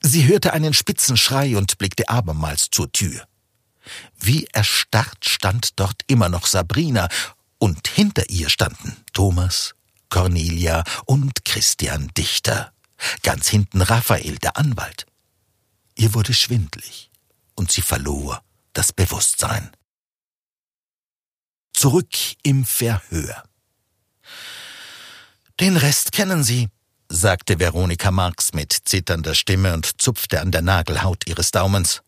Sie 0.00 0.26
hörte 0.26 0.54
einen 0.54 0.72
spitzen 0.72 1.18
Schrei 1.18 1.56
und 1.56 1.76
blickte 1.76 2.08
abermals 2.08 2.70
zur 2.70 2.90
Tür. 2.90 3.28
Wie 4.18 4.46
erstarrt 4.46 5.26
stand 5.26 5.78
dort 5.78 6.02
immer 6.06 6.28
noch 6.28 6.46
Sabrina, 6.46 7.08
und 7.58 7.88
hinter 7.88 8.30
ihr 8.30 8.48
standen 8.48 8.96
Thomas, 9.12 9.74
Cornelia 10.08 10.84
und 11.06 11.44
Christian 11.44 12.08
Dichter. 12.16 12.72
Ganz 13.22 13.48
hinten 13.48 13.82
Raphael, 13.82 14.38
der 14.38 14.56
Anwalt. 14.56 15.06
Ihr 15.96 16.14
wurde 16.14 16.32
schwindlig, 16.32 17.10
und 17.56 17.72
sie 17.72 17.82
verlor 17.82 18.42
das 18.78 18.92
Bewusstsein. 18.92 19.72
Zurück 21.72 22.14
im 22.44 22.64
Verhör. 22.64 23.42
Den 25.58 25.76
Rest 25.76 26.12
kennen 26.12 26.44
Sie, 26.44 26.68
sagte 27.08 27.58
Veronika 27.58 28.12
Marx 28.12 28.52
mit 28.54 28.72
zitternder 28.72 29.34
Stimme 29.34 29.74
und 29.74 30.00
zupfte 30.00 30.40
an 30.40 30.52
der 30.52 30.62
Nagelhaut 30.62 31.26
ihres 31.26 31.50
Daumens. 31.50 32.02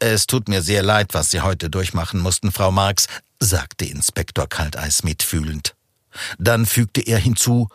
Es 0.00 0.26
tut 0.26 0.48
mir 0.48 0.60
sehr 0.60 0.82
leid, 0.82 1.14
was 1.14 1.30
Sie 1.30 1.40
heute 1.40 1.70
durchmachen 1.70 2.18
mussten, 2.18 2.50
Frau 2.50 2.72
Marx, 2.72 3.06
sagte 3.38 3.84
Inspektor 3.84 4.48
Kalteis 4.48 5.04
mitfühlend. 5.04 5.76
Dann 6.38 6.66
fügte 6.66 7.00
er 7.00 7.18
hinzu, 7.18 7.68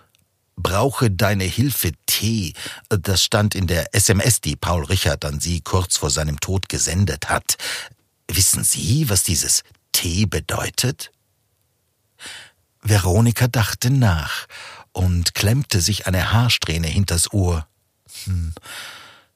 brauche 0.62 1.12
deine 1.12 1.44
Hilfe 1.44 1.92
T. 2.06 2.54
Das 2.90 3.24
stand 3.24 3.56
in 3.56 3.68
der 3.68 3.94
SMS, 3.94 4.42
die 4.42 4.56
Paul 4.56 4.86
Richard 4.86 5.26
an 5.26 5.40
Sie 5.40 5.62
kurz 5.62 5.98
vor 5.98 6.10
seinem 6.10 6.40
Tod 6.40 6.70
gesendet 6.70 7.30
hat. 7.30 7.58
Wissen 8.28 8.64
Sie, 8.64 9.10
was 9.10 9.24
dieses 9.24 9.64
T 9.92 10.26
bedeutet? 10.26 11.12
Veronika 12.82 13.48
dachte 13.48 13.92
nach 13.92 14.48
und 14.92 15.36
klemmte 15.36 15.82
sich 15.82 16.08
eine 16.08 16.32
Haarsträhne 16.32 16.88
hinters 16.88 17.32
Ohr. 17.34 17.68
Hm. 18.26 18.54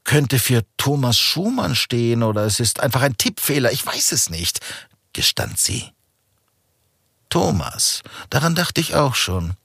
Könnte 0.04 0.40
für 0.40 0.64
Thomas 0.78 1.18
Schumann 1.18 1.76
stehen 1.76 2.24
oder 2.24 2.46
es 2.46 2.60
ist 2.60 2.80
einfach 2.80 3.02
ein 3.02 3.18
Tippfehler, 3.18 3.72
ich 3.72 3.86
weiß 3.86 4.12
es 4.12 4.30
nicht, 4.30 4.60
gestand 5.14 5.60
sie. 5.60 5.92
Thomas, 7.30 8.02
daran 8.30 8.56
dachte 8.56 8.82
ich 8.82 8.96
auch 8.96 9.16
schon. 9.16 9.56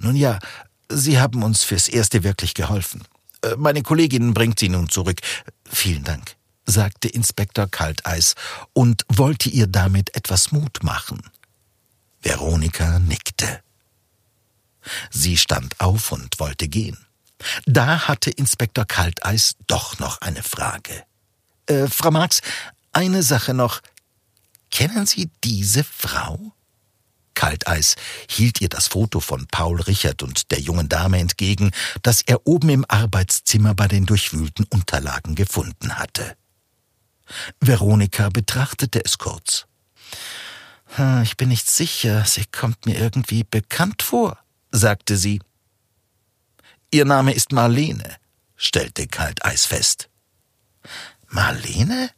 Nun 0.00 0.16
ja, 0.16 0.38
Sie 0.88 1.18
haben 1.18 1.42
uns 1.42 1.62
fürs 1.62 1.88
Erste 1.88 2.22
wirklich 2.22 2.54
geholfen. 2.54 3.04
Äh, 3.42 3.56
meine 3.56 3.82
Kollegin 3.82 4.34
bringt 4.34 4.58
Sie 4.58 4.68
nun 4.68 4.88
zurück. 4.88 5.20
Vielen 5.64 6.04
Dank, 6.04 6.36
sagte 6.64 7.08
Inspektor 7.08 7.66
Kalteis 7.66 8.34
und 8.72 9.04
wollte 9.08 9.48
ihr 9.48 9.66
damit 9.66 10.14
etwas 10.14 10.52
Mut 10.52 10.82
machen. 10.82 11.20
Veronika 12.22 12.98
nickte. 12.98 13.60
Sie 15.10 15.36
stand 15.36 15.80
auf 15.80 16.12
und 16.12 16.38
wollte 16.38 16.68
gehen. 16.68 16.98
Da 17.66 18.08
hatte 18.08 18.30
Inspektor 18.30 18.84
Kalteis 18.84 19.56
doch 19.66 19.98
noch 19.98 20.20
eine 20.20 20.42
Frage. 20.42 21.04
Äh, 21.66 21.88
Frau 21.88 22.10
Marx, 22.10 22.40
eine 22.92 23.22
Sache 23.22 23.52
noch. 23.52 23.80
Kennen 24.70 25.06
Sie 25.06 25.30
diese 25.44 25.84
Frau? 25.84 26.52
Kalteis 27.36 27.94
hielt 28.28 28.60
ihr 28.60 28.68
das 28.68 28.88
Foto 28.88 29.20
von 29.20 29.46
Paul 29.46 29.80
Richard 29.82 30.24
und 30.24 30.50
der 30.50 30.58
jungen 30.58 30.88
Dame 30.88 31.20
entgegen, 31.20 31.70
das 32.02 32.22
er 32.22 32.44
oben 32.46 32.70
im 32.70 32.84
Arbeitszimmer 32.88 33.74
bei 33.74 33.86
den 33.86 34.06
durchwühlten 34.06 34.66
Unterlagen 34.70 35.36
gefunden 35.36 35.96
hatte. 35.98 36.36
Veronika 37.60 38.30
betrachtete 38.30 39.04
es 39.04 39.18
kurz. 39.18 39.66
Ich 41.22 41.36
bin 41.36 41.50
nicht 41.50 41.70
sicher, 41.70 42.24
sie 42.24 42.46
kommt 42.46 42.86
mir 42.86 42.98
irgendwie 42.98 43.44
bekannt 43.44 44.02
vor, 44.02 44.38
sagte 44.72 45.16
sie. 45.16 45.40
Ihr 46.90 47.04
Name 47.04 47.32
ist 47.32 47.52
Marlene, 47.52 48.16
stellte 48.56 49.06
Kalteis 49.06 49.66
fest. 49.66 50.08
Marlene? 51.28 52.10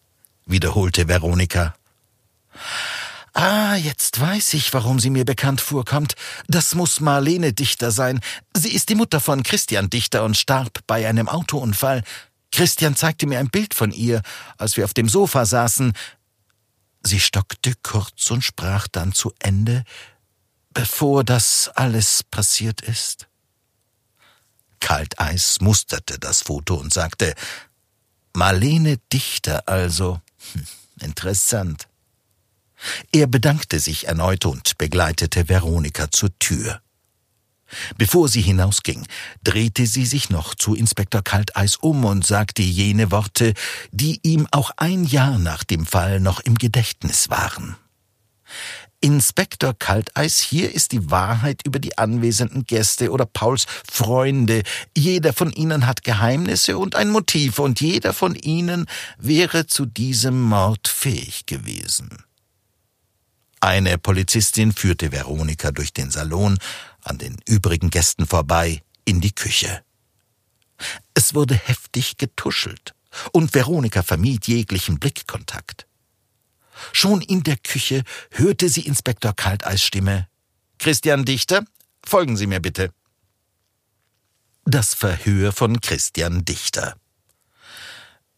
wiederholte 0.47 1.09
Veronika. 1.09 1.75
Ah, 3.41 3.77
jetzt 3.77 4.19
weiß 4.19 4.55
ich, 4.55 4.75
warum 4.75 4.99
sie 4.99 5.11
mir 5.11 5.25
bekannt 5.25 5.61
vorkommt. 5.61 6.17
Das 6.49 6.75
muss 6.75 6.99
Marlene 6.99 7.53
Dichter 7.53 7.93
sein. 7.93 8.19
Sie 8.53 8.73
ist 8.73 8.89
die 8.89 8.97
Mutter 8.97 9.21
von 9.21 9.45
Christian 9.45 9.91
Dichter 9.91 10.25
und 10.25 10.37
starb 10.37 10.81
bei 10.89 11.07
einem 11.07 11.29
Autounfall. 11.29 12.03
Christian 12.51 12.97
zeigte 12.97 13.29
mir 13.29 13.39
ein 13.39 13.49
Bild 13.49 13.75
von 13.75 13.93
ihr, 13.93 14.23
als 14.57 14.77
wir 14.77 14.85
auf 14.85 14.93
dem 14.93 15.09
Sofa 15.09 15.47
saßen. 15.47 15.93
Sie 17.05 17.21
stockte 17.21 17.75
kurz 17.85 18.29
und 18.33 18.43
sprach 18.43 18.89
dann 18.89 19.13
zu 19.13 19.33
Ende, 19.39 19.85
bevor 20.75 21.23
das 21.23 21.71
alles 21.77 22.25
passiert 22.25 22.81
ist. 22.81 23.29
Kalteis 24.81 25.61
musterte 25.61 26.19
das 26.19 26.43
Foto 26.43 26.75
und 26.75 26.93
sagte, 26.93 27.37
Marlene 28.33 28.97
Dichter 29.13 29.63
also. 29.69 30.21
Hm, 30.55 30.67
interessant. 31.03 31.88
Er 33.13 33.27
bedankte 33.27 33.81
sich 33.81 34.07
erneut 34.07 34.47
und 34.47 34.79
begleitete 34.79 35.49
Veronika 35.49 36.11
zur 36.11 36.31
Tür. 36.39 36.81
Bevor 37.99 38.29
sie 38.29 38.41
hinausging, 38.41 39.07
drehte 39.45 39.87
sie 39.87 40.07
sich 40.07 40.31
noch 40.31 40.55
zu 40.55 40.75
Inspektor 40.75 41.23
Kalteis 41.23 41.77
um 41.77 42.05
und 42.05 42.27
sagte 42.27 42.63
jene 42.63 43.11
Worte, 43.11 43.53
die 43.91 44.21
ihm 44.23 44.47
auch 44.51 44.71
ein 44.77 45.05
Jahr 45.05 45.39
nach 45.39 45.65
dem 45.65 45.85
Fall 45.85 46.21
noch 46.21 46.41
im 46.41 46.57
Gedächtnis 46.57 47.29
waren. 47.29 47.77
Inspektor 49.01 49.75
Kalteis, 49.79 50.41
hier 50.41 50.75
ist 50.75 50.91
die 50.91 51.09
Wahrheit 51.11 51.61
über 51.65 51.79
die 51.79 51.99
anwesenden 51.99 52.65
Gäste 52.65 53.13
oder 53.13 53.27
Pauls 53.27 53.67
Freunde. 53.89 54.63
Jeder 54.97 55.33
von 55.33 55.53
ihnen 55.53 55.87
hat 55.87 56.03
Geheimnisse 56.03 56.79
und 56.79 56.97
ein 56.97 57.11
Motiv, 57.11 57.61
und 57.61 57.81
jeder 57.81 58.13
von 58.13 58.35
ihnen 58.35 58.87
wäre 59.19 59.69
zu 59.69 59.87
diesem 59.87 60.43
Mord 60.43 60.89
fähig 60.89 61.47
gewesen. 61.47 62.25
Eine 63.61 63.99
Polizistin 63.99 64.73
führte 64.73 65.13
Veronika 65.13 65.73
durch 65.73 65.93
den 65.93 66.11
Salon, 66.11 66.59
an 67.03 67.19
den 67.19 67.37
übrigen 67.47 67.91
Gästen 67.91 68.27
vorbei, 68.27 68.83
in 69.05 69.21
die 69.21 69.35
Küche. 69.35 69.83
Es 71.15 71.35
wurde 71.35 71.55
heftig 71.55 72.19
getuschelt, 72.19 72.95
und 73.33 73.55
Veronika 73.55 74.03
vermied 74.03 74.47
jeglichen 74.47 74.99
Blickkontakt. 74.99 75.87
Schon 76.93 77.23
in 77.23 77.43
der 77.43 77.57
Küche 77.57 78.05
hörte 78.31 78.69
sie 78.69 78.83
Inspektor 78.83 79.35
Kalteis 79.35 79.83
Stimme. 79.83 80.29
Christian 80.79 81.25
Dichter, 81.25 81.65
folgen 82.05 82.37
Sie 82.37 82.47
mir 82.47 82.61
bitte. 82.61 82.93
Das 84.65 84.95
Verhör 84.95 85.53
von 85.53 85.81
Christian 85.81 86.45
Dichter. 86.45 86.97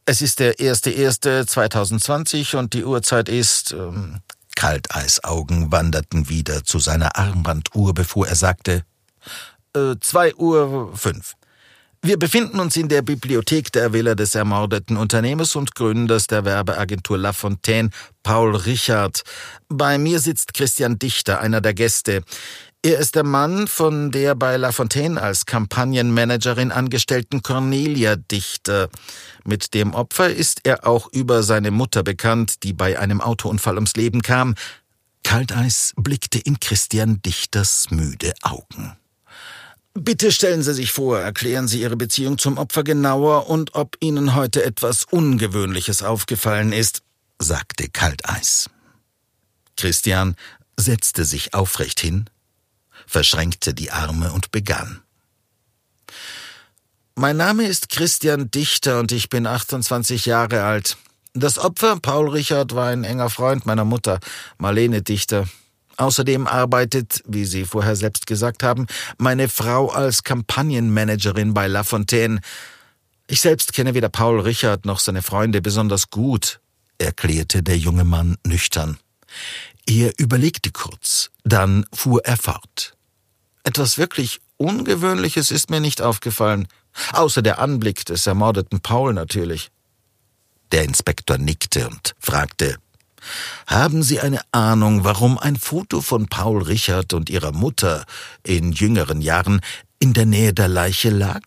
Es 0.07 0.23
ist 0.23 0.39
der 0.39 0.55
1.1.2020 0.55 2.57
und 2.57 2.73
die 2.73 2.85
Uhrzeit 2.85 3.29
ist 3.29 3.73
ähm, 3.73 4.21
Kalteisaugen 4.61 5.73
wanderten 5.73 6.29
wieder 6.29 6.65
zu 6.65 6.81
seiner 6.81 7.17
Armbanduhr, 7.17 7.95
bevor 7.95 8.29
er 8.29 8.35
sagte, 8.35 8.85
äh, 9.75 9.95
zwei 10.01 10.35
Uhr 10.35 10.95
fünf. 10.95 11.35
Wir 12.03 12.19
befinden 12.19 12.61
uns 12.61 12.77
in 12.77 12.91
der 12.91 13.01
Bibliothek 13.01 13.73
der 13.73 13.95
Villa 13.95 14.15
des 14.15 14.35
ermordeten 14.35 14.99
Unternehmers 14.99 15.57
und 15.57 15.75
Gründers 15.75 16.27
der 16.27 16.45
Werbeagentur 16.45 17.17
La 17.17 17.33
Fontaine, 17.33 17.89
Paul 18.23 18.55
Richard. 18.55 19.23
Bei 19.71 19.97
mir 19.97 20.21
sitzt 20.21 20.53
Christian 20.53 20.99
Dichter, 20.99 21.41
einer 21.41 21.63
der 21.63 21.73
Gäste. 21.73 22.23
Er 22.83 22.99
ist 22.99 23.15
der 23.15 23.25
Mann 23.25 23.69
von 23.69 24.11
der 24.11 24.35
bei 24.35 24.57
La 24.57 24.73
Fontaine 24.73 25.21
als 25.21 25.45
Kampagnenmanagerin 25.45 26.73
angestellten 26.73 27.43
Cornelia 27.43 28.17
Dichter. 28.17 28.89
Mit 29.45 29.75
dem 29.75 29.93
Opfer 29.93 30.31
ist 30.31 30.61
er 30.65 30.87
auch 30.87 31.13
über 31.13 31.43
seine 31.43 31.73
Mutter 31.73 32.03
bekannt, 32.03 32.63
die 32.63 32.73
bei 32.73 32.99
einem 32.99 33.21
Autounfall 33.21 33.75
ums 33.75 33.97
Leben 33.97 34.23
kam. 34.23 34.55
Kalteis 35.25 35.93
blickte 35.97 36.39
in 36.39 36.59
Christian 36.59 37.21
Dichters 37.21 37.91
müde 37.91 38.33
Augen. 38.41 38.97
Bitte 39.93 40.33
stellen 40.33 40.63
Sie 40.63 40.73
sich 40.73 40.93
vor, 40.93 41.19
erklären 41.19 41.69
Sie 41.69 41.83
Ihre 41.83 41.99
Beziehung 41.99 42.39
zum 42.39 42.57
Opfer 42.57 42.83
genauer 42.83 43.51
und 43.51 43.75
ob 43.75 43.99
Ihnen 44.01 44.35
heute 44.35 44.65
etwas 44.65 45.05
Ungewöhnliches 45.05 46.03
aufgefallen 46.03 46.73
ist, 46.73 47.03
sagte 47.39 47.91
Kalteis. 47.91 48.71
Christian 49.77 50.35
setzte 50.79 51.27
sich 51.27 51.53
aufrecht 51.53 52.01
hin, 52.01 52.31
verschränkte 53.11 53.75
die 53.75 53.91
Arme 53.91 54.33
und 54.33 54.53
begann. 54.53 55.03
Mein 57.17 57.37
Name 57.37 57.67
ist 57.67 57.91
Christian 57.91 58.51
Dichter 58.51 59.01
und 59.01 59.13
ich 59.13 59.29
bin 59.29 59.47
28 59.47 60.27
Jahre 60.27 60.63
alt. 60.63 60.97
Das 61.35 61.59
Opfer, 61.59 61.99
Paul 62.01 62.31
Richard, 62.31 62.75
war 62.75 62.89
ein 62.89 63.05
enger 63.05 63.29
Freund 63.29 63.67
meiner 63.67 63.85
Mutter, 63.85 64.21
Marlene 64.59 65.03
Dichter. 65.03 65.47
Außerdem 65.97 66.47
arbeitet, 66.47 67.23
wie 67.27 67.45
Sie 67.45 67.65
vorher 67.65 67.95
selbst 67.95 68.27
gesagt 68.27 68.63
haben, 68.63 68.87
meine 69.19 69.49
Frau 69.49 69.91
als 69.91 70.23
Kampagnenmanagerin 70.23 71.53
bei 71.53 71.67
La 71.67 71.85
Fontaine. 71.85 72.41
Ich 73.27 73.41
selbst 73.41 73.75
kenne 73.75 73.93
weder 73.95 74.09
Paul 74.09 74.41
Richard 74.41 74.87
noch 74.87 74.99
seine 74.99 75.23
Freunde 75.23 75.61
besonders 75.61 76.11
gut, 76.11 76.61
erklärte 76.99 77.63
der 77.63 77.77
junge 77.77 78.05
Mann 78.05 78.39
nüchtern. 78.47 78.99
Er 79.87 80.13
überlegte 80.19 80.71
kurz, 80.71 81.31
dann 81.45 81.85
fuhr 81.93 82.25
er 82.25 82.37
fort. 82.37 82.97
Etwas 83.65 83.99
wirklich 83.99 84.41
Ungewöhnliches 84.57 85.51
ist 85.51 85.71
mir 85.71 85.81
nicht 85.81 86.03
aufgefallen, 86.03 86.69
außer 87.13 87.43
der 87.43 87.59
Anblick 87.59 88.05
des 88.05 88.27
ermordeten 88.27 88.81
Paul 88.81 89.15
natürlich. 89.15 89.71
Der 90.73 90.85
Inspektor 90.85 91.39
nickte 91.39 91.89
und 91.89 92.15
fragte 92.19 92.77
Haben 93.67 94.03
Sie 94.03 94.21
eine 94.21 94.41
Ahnung, 94.53 95.05
warum 95.05 95.39
ein 95.39 95.57
Foto 95.57 96.01
von 96.01 96.27
Paul 96.29 96.63
Richard 96.63 97.13
und 97.13 97.31
ihrer 97.31 97.53
Mutter 97.53 98.05
in 98.43 98.73
jüngeren 98.73 99.21
Jahren 99.21 99.61
in 99.99 100.13
der 100.13 100.27
Nähe 100.27 100.53
der 100.53 100.69
Leiche 100.69 101.11
lag? 101.11 101.43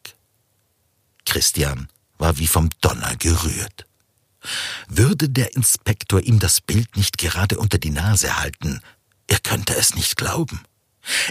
Christian 1.25 1.87
war 2.17 2.37
wie 2.37 2.47
vom 2.47 2.69
Donner 2.81 3.15
gerührt. 3.17 3.85
Würde 4.87 5.29
der 5.29 5.55
Inspektor 5.55 6.21
ihm 6.21 6.39
das 6.39 6.61
Bild 6.61 6.97
nicht 6.97 7.17
gerade 7.17 7.57
unter 7.57 7.77
die 7.77 7.91
Nase 7.91 8.39
halten, 8.39 8.81
er 9.27 9.39
könnte 9.39 9.75
es 9.75 9.95
nicht 9.95 10.17
glauben. 10.17 10.61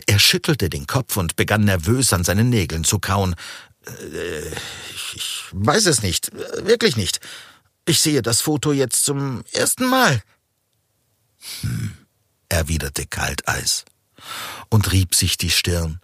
Er 0.06 0.18
schüttelte 0.18 0.68
den 0.68 0.87
Kopf 0.87 1.16
und 1.16 1.37
begann 1.37 1.64
nervös 1.64 2.12
an 2.12 2.24
seinen 2.24 2.50
Nägeln 2.50 2.85
zu 2.85 2.98
kauen. 2.98 3.35
Äh, 3.87 4.50
ich 5.14 5.44
weiß 5.52 5.87
es 5.87 6.02
nicht, 6.02 6.30
wirklich 6.64 6.96
nicht. 6.96 7.20
Ich 7.85 8.00
sehe 8.00 8.22
das 8.22 8.40
Foto 8.40 8.72
jetzt 8.72 9.04
zum 9.04 9.44
ersten 9.52 9.87
Mal. 9.87 10.22
Hm, 11.61 11.92
erwiderte 12.48 13.06
Kalteis 13.06 13.85
und 14.68 14.92
rieb 14.92 15.14
sich 15.14 15.37
die 15.37 15.50
Stirn. 15.50 16.00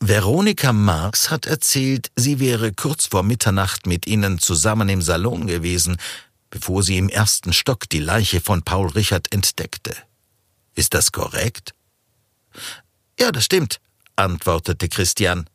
Veronika 0.00 0.72
Marx 0.72 1.30
hat 1.30 1.46
erzählt, 1.46 2.10
sie 2.16 2.38
wäre 2.40 2.72
kurz 2.72 3.06
vor 3.06 3.22
Mitternacht 3.22 3.86
mit 3.86 4.06
ihnen 4.06 4.38
zusammen 4.38 4.88
im 4.88 5.00
Salon 5.00 5.46
gewesen, 5.46 5.96
bevor 6.50 6.82
sie 6.82 6.98
im 6.98 7.08
ersten 7.08 7.52
Stock 7.52 7.88
die 7.88 8.00
Leiche 8.00 8.40
von 8.40 8.62
Paul 8.62 8.88
Richard 8.88 9.32
entdeckte. 9.32 9.96
Ist 10.74 10.92
das 10.92 11.12
korrekt? 11.12 11.75
Ja, 13.18 13.32
das 13.32 13.44
stimmt, 13.44 13.80
antwortete 14.16 14.88
Christian. 14.88 15.48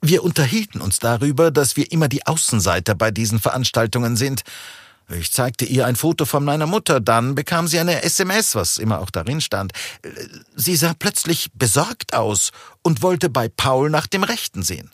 Wir 0.00 0.22
unterhielten 0.22 0.80
uns 0.80 0.98
darüber, 0.98 1.50
dass 1.50 1.76
wir 1.76 1.90
immer 1.90 2.08
die 2.08 2.26
Außenseiter 2.26 2.94
bei 2.94 3.10
diesen 3.10 3.40
Veranstaltungen 3.40 4.16
sind. 4.16 4.42
Ich 5.10 5.32
zeigte 5.32 5.64
ihr 5.64 5.86
ein 5.86 5.96
Foto 5.96 6.26
von 6.26 6.44
meiner 6.44 6.66
Mutter, 6.66 7.00
dann 7.00 7.34
bekam 7.34 7.66
sie 7.66 7.78
eine 7.78 8.02
SMS, 8.02 8.54
was 8.54 8.76
immer 8.76 9.00
auch 9.00 9.10
darin 9.10 9.40
stand. 9.40 9.72
Sie 10.54 10.76
sah 10.76 10.92
plötzlich 10.92 11.48
besorgt 11.54 12.12
aus 12.12 12.50
und 12.82 13.00
wollte 13.00 13.30
bei 13.30 13.48
Paul 13.48 13.88
nach 13.88 14.06
dem 14.06 14.22
Rechten 14.22 14.62
sehen. 14.62 14.90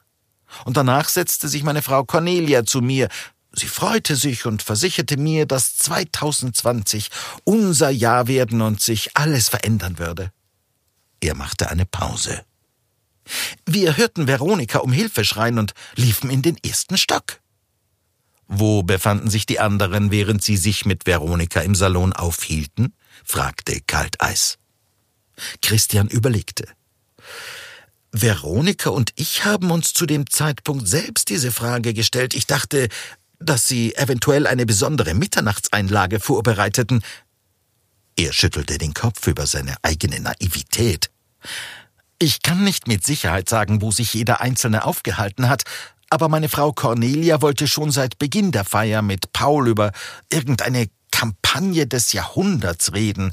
Und 0.64 0.77
danach 0.77 1.09
setzte 1.09 1.49
sich 1.49 1.64
meine 1.64 1.83
Frau 1.83 2.05
Cornelia 2.05 2.64
zu 2.64 2.81
mir. 2.81 3.09
Sie 3.53 3.66
freute 3.66 4.14
sich 4.14 4.47
und 4.47 4.62
versicherte 4.62 5.16
mir, 5.16 5.47
dass 5.47 5.77
2020 5.79 7.09
unser 7.42 7.90
Jahr 7.90 8.29
werden 8.29 8.62
und 8.62 8.81
sich 8.81 9.16
alles 9.16 9.49
verändern 9.49 9.99
würde. 9.99 10.31
Er 11.25 11.35
machte 11.35 11.71
eine 11.71 11.87
Pause. 11.87 12.45
Wir 13.65 13.97
hörten 13.97 14.27
Veronika 14.27 14.81
um 14.81 14.93
Hilfe 14.93 15.25
schreien 15.25 15.59
und 15.59 15.73
liefen 15.97 16.29
in 16.29 16.43
den 16.43 16.59
ersten 16.63 16.99
Stock. 16.99 17.41
Wo 18.47 18.83
befanden 18.83 19.31
sich 19.31 19.47
die 19.47 19.59
anderen, 19.59 20.11
während 20.11 20.45
sie 20.45 20.59
sich 20.59 20.85
mit 20.85 21.07
Veronika 21.07 21.63
im 21.63 21.75
Salon 21.75 22.13
aufhielten? 22.13 22.93
fragte 23.25 23.81
Kalteis. 23.87 24.59
Christian 25.63 26.09
überlegte. 26.09 26.69
Veronika 28.13 28.91
und 28.91 29.13
ich 29.17 29.47
haben 29.47 29.71
uns 29.71 29.95
zu 29.95 30.05
dem 30.05 30.29
Zeitpunkt 30.29 30.87
selbst 30.87 31.31
diese 31.31 31.53
Frage 31.53 31.95
gestellt. 31.95 32.35
Ich 32.35 32.47
dachte, 32.47 32.91
dass 33.39 33.67
sie 33.67 33.95
eventuell 33.95 34.47
eine 34.47 34.67
besondere 34.67 35.15
Mitternachtseinlage 35.15 36.21
vorbereiteten. 36.21 37.03
Er 38.15 38.35
schüttelte 38.35 38.77
den 38.77 38.93
Kopf 38.93 39.27
über 39.27 39.47
seine 39.47 39.75
eigene 39.81 40.21
Naivität. 40.21 41.13
Ich 42.18 42.42
kann 42.42 42.64
nicht 42.64 42.87
mit 42.87 43.04
Sicherheit 43.04 43.48
sagen, 43.48 43.83
wo 43.83 43.90
sich 43.90 44.14
jeder 44.14 44.40
Einzelne 44.40 44.85
aufgehalten 44.85 45.48
hat, 45.48 45.64
aber 46.11 46.28
meine 46.28 46.48
Frau 46.48 46.72
Cornelia 46.72 47.42
wollte 47.42 47.66
schon 47.66 47.90
seit 47.90 48.18
Beginn 48.18 48.52
der 48.52 48.64
Feier 48.64 49.02
mit 49.02 49.33
Paul 49.33 49.68
über 49.68 49.92
irgendeine 50.30 50.88
Kampagne 51.11 51.87
des 51.87 52.12
Jahrhunderts 52.12 52.92
reden. 52.92 53.33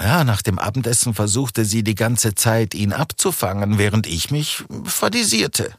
Ja, 0.00 0.22
nach 0.22 0.42
dem 0.42 0.58
Abendessen 0.58 1.12
versuchte 1.12 1.64
sie 1.64 1.82
die 1.82 1.96
ganze 1.96 2.34
Zeit, 2.34 2.74
ihn 2.74 2.92
abzufangen, 2.92 3.78
während 3.78 4.06
ich 4.06 4.30
mich 4.30 4.62
fadisierte. 4.84 5.74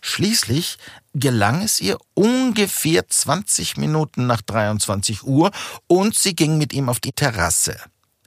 Schließlich 0.00 0.78
gelang 1.14 1.62
es 1.62 1.80
ihr 1.80 1.98
ungefähr 2.14 3.08
20 3.08 3.76
Minuten 3.76 4.26
nach 4.26 4.42
23 4.42 5.22
Uhr 5.22 5.52
und 5.86 6.18
sie 6.18 6.34
ging 6.34 6.58
mit 6.58 6.72
ihm 6.72 6.88
auf 6.88 6.98
die 6.98 7.12
Terrasse. 7.12 7.76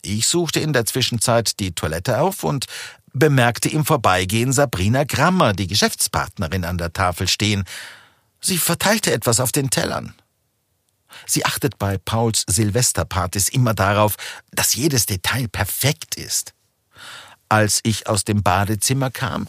Ich 0.06 0.28
suchte 0.28 0.60
in 0.60 0.74
der 0.74 0.86
Zwischenzeit 0.86 1.60
die 1.62 1.74
Toilette 1.74 2.20
auf 2.20 2.44
und 2.44 2.66
bemerkte 3.14 3.70
im 3.70 3.86
Vorbeigehen 3.86 4.52
Sabrina 4.52 5.06
Grammer, 5.06 5.54
die 5.54 5.68
Geschäftspartnerin, 5.68 6.66
an 6.66 6.78
der 6.78 6.92
Tafel 6.92 7.28
stehen. 7.28 7.64
Sie 8.42 8.58
verteilte 8.58 9.14
etwas 9.14 9.40
auf 9.40 9.54
den 9.54 9.70
Tellern. 9.70 10.14
Sie 11.26 11.46
achtet 11.46 11.78
bei 11.78 11.98
Pauls 11.98 12.44
Silvesterpartys 12.48 13.48
immer 13.48 13.74
darauf, 13.74 14.16
dass 14.52 14.76
jedes 14.76 15.06
Detail 15.06 15.48
perfekt 15.48 16.16
ist. 16.16 16.54
Als 17.48 17.80
ich 17.84 18.08
aus 18.08 18.26
dem 18.26 18.44
Badezimmer 18.44 19.10
kam, 19.10 19.48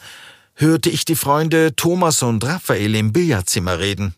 hörte 0.54 0.90
ich 0.90 1.04
die 1.04 1.16
Freunde 1.16 1.74
Thomas 1.74 2.22
und 2.22 2.44
Raphael 2.44 2.94
im 2.94 3.12
Billardzimmer 3.12 3.80
reden. 3.80 4.14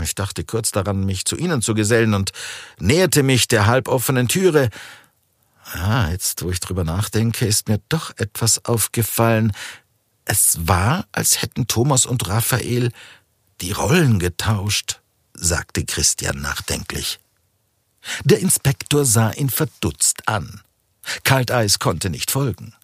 Ich 0.00 0.14
dachte 0.14 0.44
kurz 0.44 0.70
daran, 0.70 1.04
mich 1.04 1.24
zu 1.24 1.36
ihnen 1.36 1.60
zu 1.60 1.74
gesellen 1.74 2.14
und 2.14 2.32
näherte 2.78 3.22
mich 3.22 3.48
der 3.48 3.66
halboffenen 3.66 4.28
Türe, 4.28 4.70
ja, 5.74 6.10
jetzt, 6.10 6.42
wo 6.42 6.50
ich 6.50 6.60
drüber 6.60 6.84
nachdenke, 6.84 7.46
ist 7.46 7.68
mir 7.68 7.80
doch 7.88 8.16
etwas 8.18 8.64
aufgefallen. 8.64 9.52
Es 10.24 10.66
war, 10.66 11.06
als 11.12 11.42
hätten 11.42 11.66
Thomas 11.66 12.06
und 12.06 12.28
Raphael 12.28 12.92
die 13.60 13.72
Rollen 13.72 14.18
getauscht, 14.18 15.00
sagte 15.34 15.84
Christian 15.84 16.40
nachdenklich. 16.40 17.20
Der 18.24 18.40
Inspektor 18.40 19.04
sah 19.04 19.30
ihn 19.32 19.50
verdutzt 19.50 20.28
an. 20.28 20.60
Kalteis 21.24 21.78
konnte 21.78 22.10
nicht 22.10 22.30
folgen. 22.30 22.74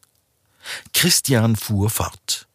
Christian 0.93 1.57
fuhr 1.57 1.91
fort. 1.91 2.47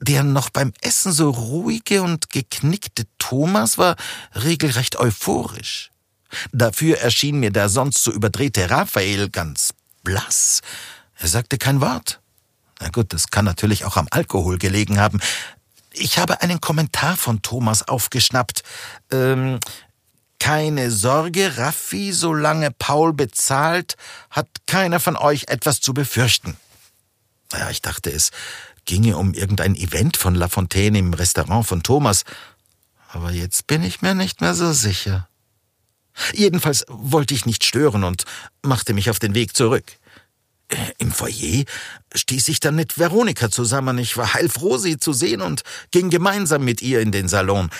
Der 0.00 0.22
noch 0.22 0.50
beim 0.50 0.72
Essen 0.80 1.12
so 1.12 1.30
ruhige 1.30 2.02
und 2.02 2.30
geknickte 2.30 3.06
Thomas 3.18 3.76
war 3.76 3.96
regelrecht 4.34 4.96
euphorisch. 4.96 5.90
Dafür 6.52 6.98
erschien 6.98 7.40
mir 7.40 7.50
der 7.50 7.68
sonst 7.68 8.02
so 8.02 8.12
überdrehte 8.12 8.70
Raphael 8.70 9.28
ganz 9.28 9.72
blass. 10.02 10.60
Er 11.16 11.28
sagte 11.28 11.58
kein 11.58 11.80
Wort. 11.80 12.20
Na 12.80 12.88
gut, 12.88 13.12
das 13.12 13.28
kann 13.28 13.44
natürlich 13.44 13.84
auch 13.84 13.96
am 13.96 14.08
Alkohol 14.10 14.58
gelegen 14.58 14.98
haben. 14.98 15.20
Ich 15.92 16.18
habe 16.18 16.40
einen 16.40 16.60
Kommentar 16.60 17.16
von 17.16 17.42
Thomas 17.42 17.86
aufgeschnappt. 17.86 18.62
Ähm, 19.10 19.60
keine 20.38 20.90
Sorge, 20.90 21.58
Raffi, 21.58 22.12
solange 22.12 22.70
Paul 22.70 23.12
bezahlt, 23.12 23.96
hat 24.30 24.48
keiner 24.66 24.98
von 24.98 25.16
euch 25.16 25.44
etwas 25.48 25.80
zu 25.80 25.92
befürchten. 25.92 26.56
Ja, 27.52 27.68
ich 27.68 27.82
dachte, 27.82 28.10
es 28.10 28.30
ginge 28.86 29.16
um 29.16 29.34
irgendein 29.34 29.76
Event 29.76 30.16
von 30.16 30.34
La 30.34 30.48
Fontaine 30.48 30.98
im 30.98 31.12
Restaurant 31.12 31.66
von 31.66 31.82
Thomas. 31.82 32.24
Aber 33.12 33.32
jetzt 33.32 33.66
bin 33.66 33.82
ich 33.82 34.02
mir 34.02 34.14
nicht 34.14 34.40
mehr 34.40 34.54
so 34.54 34.72
sicher. 34.72 35.28
Jedenfalls 36.32 36.84
wollte 36.88 37.34
ich 37.34 37.46
nicht 37.46 37.64
stören 37.64 38.04
und 38.04 38.24
machte 38.62 38.94
mich 38.94 39.10
auf 39.10 39.18
den 39.18 39.34
Weg 39.34 39.56
zurück. 39.56 39.84
Äh, 40.68 40.76
Im 40.98 41.12
Foyer 41.12 41.64
stieß 42.14 42.48
ich 42.48 42.60
dann 42.60 42.76
mit 42.76 42.98
Veronika 42.98 43.50
zusammen. 43.50 43.98
Ich 43.98 44.16
war 44.16 44.34
heilfroh, 44.34 44.78
sie 44.78 44.98
zu 44.98 45.12
sehen 45.12 45.40
und 45.40 45.62
ging 45.90 46.10
gemeinsam 46.10 46.64
mit 46.64 46.82
ihr 46.82 47.00
in 47.00 47.12
den 47.12 47.28
Salon. 47.28 47.70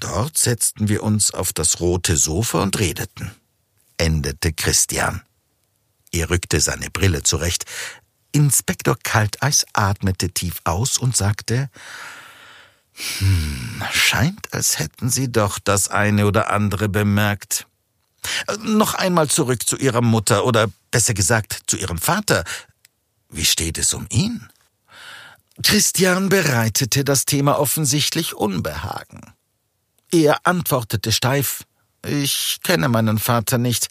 Dort 0.00 0.38
setzten 0.38 0.88
wir 0.88 1.02
uns 1.02 1.32
auf 1.32 1.52
das 1.52 1.80
rote 1.80 2.16
Sofa 2.16 2.62
und 2.62 2.78
redeten. 2.78 3.30
Endete 3.98 4.52
Christian. 4.52 5.22
Er 6.12 6.30
rückte 6.30 6.60
seine 6.60 6.90
Brille 6.90 7.22
zurecht. 7.22 7.64
Inspektor 8.32 8.96
Kalteis 9.02 9.66
atmete 9.72 10.30
tief 10.30 10.60
aus 10.64 10.98
und 10.98 11.16
sagte, 11.16 11.70
hm, 12.96 13.82
scheint, 13.92 14.52
als 14.52 14.78
hätten 14.78 15.10
Sie 15.10 15.30
doch 15.30 15.58
das 15.58 15.88
eine 15.88 16.26
oder 16.26 16.50
andere 16.50 16.88
bemerkt. 16.88 17.66
Äh, 18.48 18.56
noch 18.62 18.94
einmal 18.94 19.28
zurück 19.28 19.66
zu 19.66 19.76
Ihrer 19.76 20.00
Mutter 20.00 20.44
oder 20.44 20.68
besser 20.90 21.14
gesagt 21.14 21.60
zu 21.66 21.76
Ihrem 21.76 21.98
Vater. 21.98 22.44
Wie 23.28 23.44
steht 23.44 23.78
es 23.78 23.92
um 23.92 24.06
ihn? 24.10 24.48
Christian 25.62 26.28
bereitete 26.28 27.04
das 27.04 27.24
Thema 27.24 27.58
offensichtlich 27.58 28.34
Unbehagen. 28.34 29.32
Er 30.12 30.46
antwortete 30.46 31.12
steif 31.12 31.64
Ich 32.04 32.58
kenne 32.62 32.88
meinen 32.88 33.18
Vater 33.18 33.58
nicht. 33.58 33.88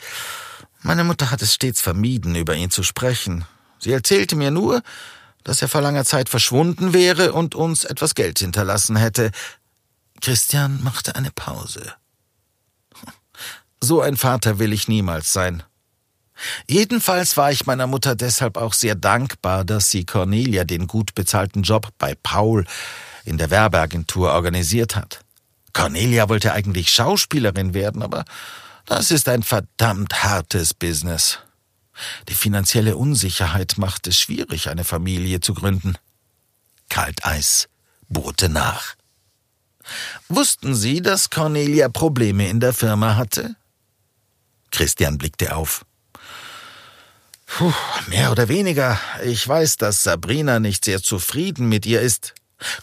Meine 0.82 1.04
Mutter 1.04 1.32
hat 1.32 1.42
es 1.42 1.54
stets 1.54 1.82
vermieden, 1.82 2.36
über 2.36 2.56
ihn 2.56 2.70
zu 2.70 2.84
sprechen. 2.84 3.46
Sie 3.80 3.92
erzählte 3.92 4.36
mir 4.36 4.52
nur, 4.52 4.82
dass 5.46 5.62
er 5.62 5.70
vor 5.70 5.80
langer 5.80 6.04
Zeit 6.04 6.28
verschwunden 6.28 6.92
wäre 6.92 7.32
und 7.32 7.56
uns 7.56 7.86
etwas 7.86 8.16
Geld 8.16 8.40
hinterlassen 8.40 8.98
hätte. 8.98 9.32
Christian 10.20 10.84
machte 10.84 11.16
eine 11.16 11.32
Pause. 11.32 11.94
So 13.80 14.02
ein 14.02 14.18
Vater 14.18 14.60
will 14.60 14.74
ich 14.74 14.90
niemals 14.90 15.32
sein. 15.32 15.64
Jedenfalls 16.68 17.38
war 17.38 17.52
ich 17.52 17.66
meiner 17.66 17.88
Mutter 17.88 18.16
deshalb 18.16 18.58
auch 18.58 18.74
sehr 18.74 18.96
dankbar, 18.96 19.64
dass 19.64 19.92
sie 19.92 20.04
Cornelia 20.04 20.66
den 20.66 20.88
gut 20.88 21.16
bezahlten 21.16 21.62
Job 21.62 21.90
bei 21.98 22.16
Paul 22.16 22.66
in 23.24 23.38
der 23.38 23.52
Werbeagentur 23.52 24.34
organisiert 24.34 24.96
hat. 24.96 25.22
Cornelia 25.74 26.28
wollte 26.28 26.54
eigentlich 26.54 26.92
Schauspielerin 26.92 27.74
werden, 27.74 28.02
aber 28.02 28.26
das 28.86 29.12
ist 29.12 29.30
ein 29.30 29.44
verdammt 29.44 30.24
hartes 30.24 30.74
Business. 30.74 31.40
Die 32.30 32.34
finanzielle 32.34 32.98
Unsicherheit 32.98 33.78
macht 33.78 34.08
es 34.08 34.20
schwierig, 34.20 34.70
eine 34.70 34.84
Familie 34.84 35.40
zu 35.40 35.54
gründen. 35.54 35.98
Kalteis 36.90 37.68
bohrte 38.08 38.50
nach. 38.50 38.96
Wussten 40.30 40.76
Sie, 40.76 41.02
dass 41.02 41.30
Cornelia 41.30 41.90
Probleme 41.90 42.50
in 42.50 42.60
der 42.60 42.74
Firma 42.74 43.16
hatte? 43.16 43.56
Christian 44.72 45.18
blickte 45.18 45.56
auf. 45.56 45.86
Puh, 47.46 47.74
mehr 48.08 48.32
oder 48.32 48.48
weniger. 48.48 49.00
Ich 49.24 49.48
weiß, 49.48 49.78
dass 49.78 50.04
Sabrina 50.04 50.60
nicht 50.60 50.86
sehr 50.86 51.02
zufrieden 51.02 51.70
mit 51.70 51.86
ihr 51.86 52.02
ist. 52.02 52.34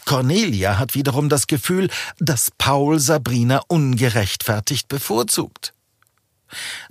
Cornelia 0.05 0.77
hat 0.77 0.95
wiederum 0.95 1.29
das 1.29 1.47
Gefühl, 1.47 1.89
dass 2.19 2.51
Paul 2.57 2.99
Sabrina 2.99 3.61
ungerechtfertigt 3.67 4.87
bevorzugt. 4.87 5.73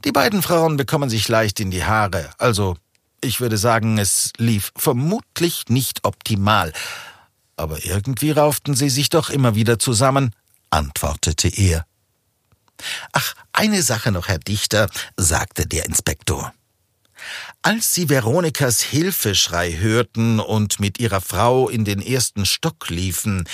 Die 0.04 0.12
beiden 0.12 0.42
Frauen 0.42 0.76
bekommen 0.76 1.10
sich 1.10 1.28
leicht 1.28 1.60
in 1.60 1.70
die 1.70 1.84
Haare, 1.84 2.30
also 2.38 2.76
Ich 3.24 3.40
würde 3.40 3.56
sagen, 3.56 3.98
es 3.98 4.32
lief 4.36 4.72
vermutlich 4.76 5.68
nicht 5.68 6.04
optimal. 6.04 6.72
Aber 7.56 7.84
irgendwie 7.84 8.32
rauften 8.32 8.74
sie 8.74 8.90
sich 8.90 9.10
doch 9.10 9.30
immer 9.30 9.54
wieder 9.54 9.78
zusammen, 9.78 10.34
antwortete 10.70 11.46
er. 11.48 11.86
Ach, 13.12 13.34
eine 13.52 13.82
Sache 13.82 14.10
noch, 14.10 14.26
Herr 14.26 14.40
Dichter, 14.40 14.88
sagte 15.16 15.66
der 15.66 15.86
Inspektor. 15.86 16.52
Als 17.62 17.94
sie 17.94 18.08
Veronikas 18.08 18.80
Hilfeschrei 18.80 19.76
hörten 19.78 20.40
und 20.40 20.80
mit 20.80 20.98
ihrer 20.98 21.20
Frau 21.20 21.68
in 21.68 21.84
den 21.84 22.02
ersten 22.02 22.44
Stock 22.44 22.88
liefen, 22.90 23.48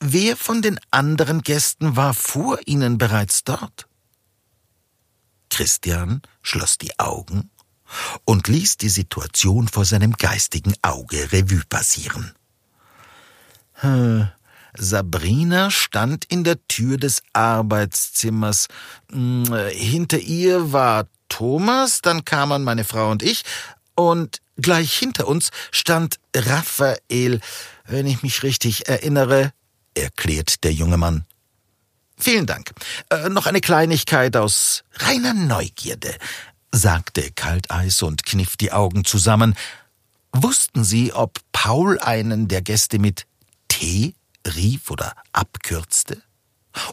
wer 0.00 0.36
von 0.36 0.60
den 0.60 0.78
anderen 0.90 1.40
Gästen 1.40 1.96
war 1.96 2.12
vor 2.12 2.58
ihnen 2.66 2.98
bereits 2.98 3.44
dort? 3.44 3.86
Christian 5.54 6.20
schloss 6.42 6.78
die 6.78 6.98
Augen 6.98 7.48
und 8.24 8.48
ließ 8.48 8.76
die 8.76 8.88
Situation 8.88 9.68
vor 9.68 9.84
seinem 9.84 10.14
geistigen 10.14 10.74
Auge 10.82 11.30
Revue 11.30 11.62
passieren. 11.68 12.34
Hm, 13.74 14.28
Sabrina 14.76 15.70
stand 15.70 16.24
in 16.24 16.42
der 16.42 16.58
Tür 16.66 16.96
des 16.96 17.22
Arbeitszimmers. 17.34 18.66
Hm, 19.12 19.44
hinter 19.70 20.18
ihr 20.18 20.72
war 20.72 21.06
Thomas, 21.28 22.00
dann 22.02 22.24
kamen 22.24 22.64
meine 22.64 22.82
Frau 22.82 23.12
und 23.12 23.22
ich, 23.22 23.44
und 23.94 24.40
gleich 24.56 24.92
hinter 24.92 25.28
uns 25.28 25.50
stand 25.70 26.18
Raphael, 26.34 27.40
wenn 27.86 28.08
ich 28.08 28.24
mich 28.24 28.42
richtig 28.42 28.88
erinnere, 28.88 29.52
erklärt 29.94 30.64
der 30.64 30.72
junge 30.72 30.96
Mann. 30.96 31.24
Vielen 32.24 32.46
Dank. 32.46 32.72
Äh, 33.10 33.28
noch 33.28 33.44
eine 33.44 33.60
Kleinigkeit 33.60 34.34
aus 34.34 34.82
reiner 34.94 35.34
Neugierde, 35.34 36.16
sagte 36.72 37.30
Kalteis 37.32 38.00
und 38.00 38.24
kniff 38.24 38.56
die 38.56 38.72
Augen 38.72 39.04
zusammen. 39.04 39.54
Wussten 40.32 40.84
Sie, 40.84 41.12
ob 41.12 41.38
Paul 41.52 41.98
einen 41.98 42.48
der 42.48 42.62
Gäste 42.62 42.98
mit 42.98 43.26
T 43.68 44.14
rief 44.56 44.90
oder 44.90 45.12
abkürzte? 45.34 46.22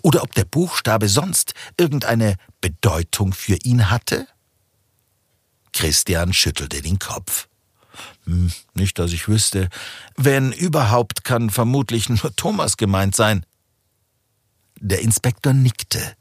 Oder 0.01 0.23
ob 0.23 0.35
der 0.35 0.43
Buchstabe 0.43 1.07
sonst 1.07 1.53
irgendeine 1.77 2.35
Bedeutung 2.59 3.31
für 3.31 3.55
ihn 3.63 3.89
hatte? 3.89 4.27
Christian 5.71 6.33
schüttelte 6.33 6.81
den 6.81 6.99
Kopf. 6.99 7.47
Hm, 8.25 8.51
nicht, 8.73 8.99
dass 8.99 9.13
ich 9.13 9.29
wüsste. 9.29 9.69
Wenn 10.17 10.51
überhaupt, 10.51 11.23
kann 11.23 11.49
vermutlich 11.49 12.09
nur 12.09 12.35
Thomas 12.35 12.75
gemeint 12.75 13.15
sein. 13.15 13.45
Der 14.83 15.01
Inspektor 15.01 15.53
nickte 15.53 16.15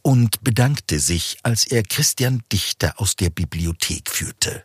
und 0.00 0.42
bedankte 0.42 0.98
sich, 0.98 1.36
als 1.42 1.64
er 1.64 1.82
Christian 1.82 2.42
Dichter 2.50 2.98
aus 2.98 3.14
der 3.14 3.28
Bibliothek 3.28 4.08
führte. 4.10 4.64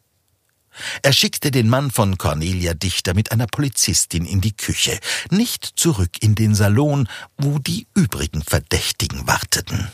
Er 1.04 1.12
schickte 1.12 1.52
den 1.52 1.68
Mann 1.68 1.92
von 1.92 2.18
Cornelia 2.18 2.74
Dichter 2.74 3.14
mit 3.14 3.34
einer 3.34 3.48
Polizistin 3.48 4.26
in 4.26 4.40
die 4.40 4.56
Küche, 4.56 4.98
nicht 5.32 5.74
zurück 5.76 6.22
in 6.22 6.36
den 6.36 6.56
Salon, 6.56 7.10
wo 7.38 7.60
die 7.60 7.88
übrigen 7.94 8.42
Verdächtigen 8.42 9.28
warteten. 9.28 9.92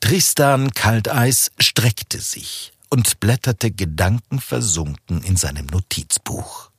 Tristan 0.00 0.72
Kalteis 0.72 1.52
streckte 1.60 2.20
sich 2.20 2.72
und 2.90 3.20
blätterte 3.20 3.70
gedankenversunken 3.70 5.22
in 5.22 5.36
seinem 5.36 5.66
Notizbuch. 5.66 6.70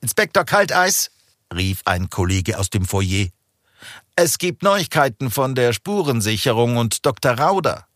Inspektor 0.00 0.44
Kalteis, 0.44 1.10
rief 1.52 1.82
ein 1.84 2.10
Kollege 2.10 2.58
aus 2.58 2.70
dem 2.70 2.84
Foyer. 2.84 3.26
Es 4.16 4.38
gibt 4.38 4.62
Neuigkeiten 4.62 5.30
von 5.30 5.54
der 5.54 5.72
Spurensicherung 5.72 6.76
und 6.76 7.06
Dr. 7.06 7.32
Rauder. 7.32 7.86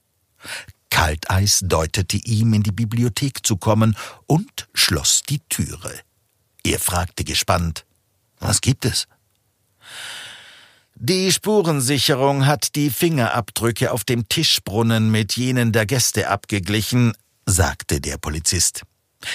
Kalteis 0.91 1.61
deutete 1.65 2.17
ihm 2.19 2.55
in 2.55 2.63
die 2.63 2.73
Bibliothek 2.73 3.45
zu 3.45 3.57
kommen 3.57 3.97
und 4.27 4.69
schloss 4.75 5.23
die 5.29 5.41
Türe. 5.49 6.01
Er 6.63 6.79
fragte 6.79 7.25
gespannt, 7.25 7.85
was 8.39 8.61
gibt 8.61 8.85
es? 8.85 9.07
Die 10.95 11.33
Spurensicherung 11.33 12.47
hat 12.47 12.77
die 12.77 12.91
Fingerabdrücke 12.91 13.91
auf 13.91 14.05
dem 14.05 14.29
Tischbrunnen 14.29 15.11
mit 15.11 15.37
jenen 15.37 15.73
der 15.73 15.87
Gäste 15.87 16.29
abgeglichen, 16.29 17.13
sagte 17.45 18.01
der 18.01 18.17
Polizist. 18.17 18.83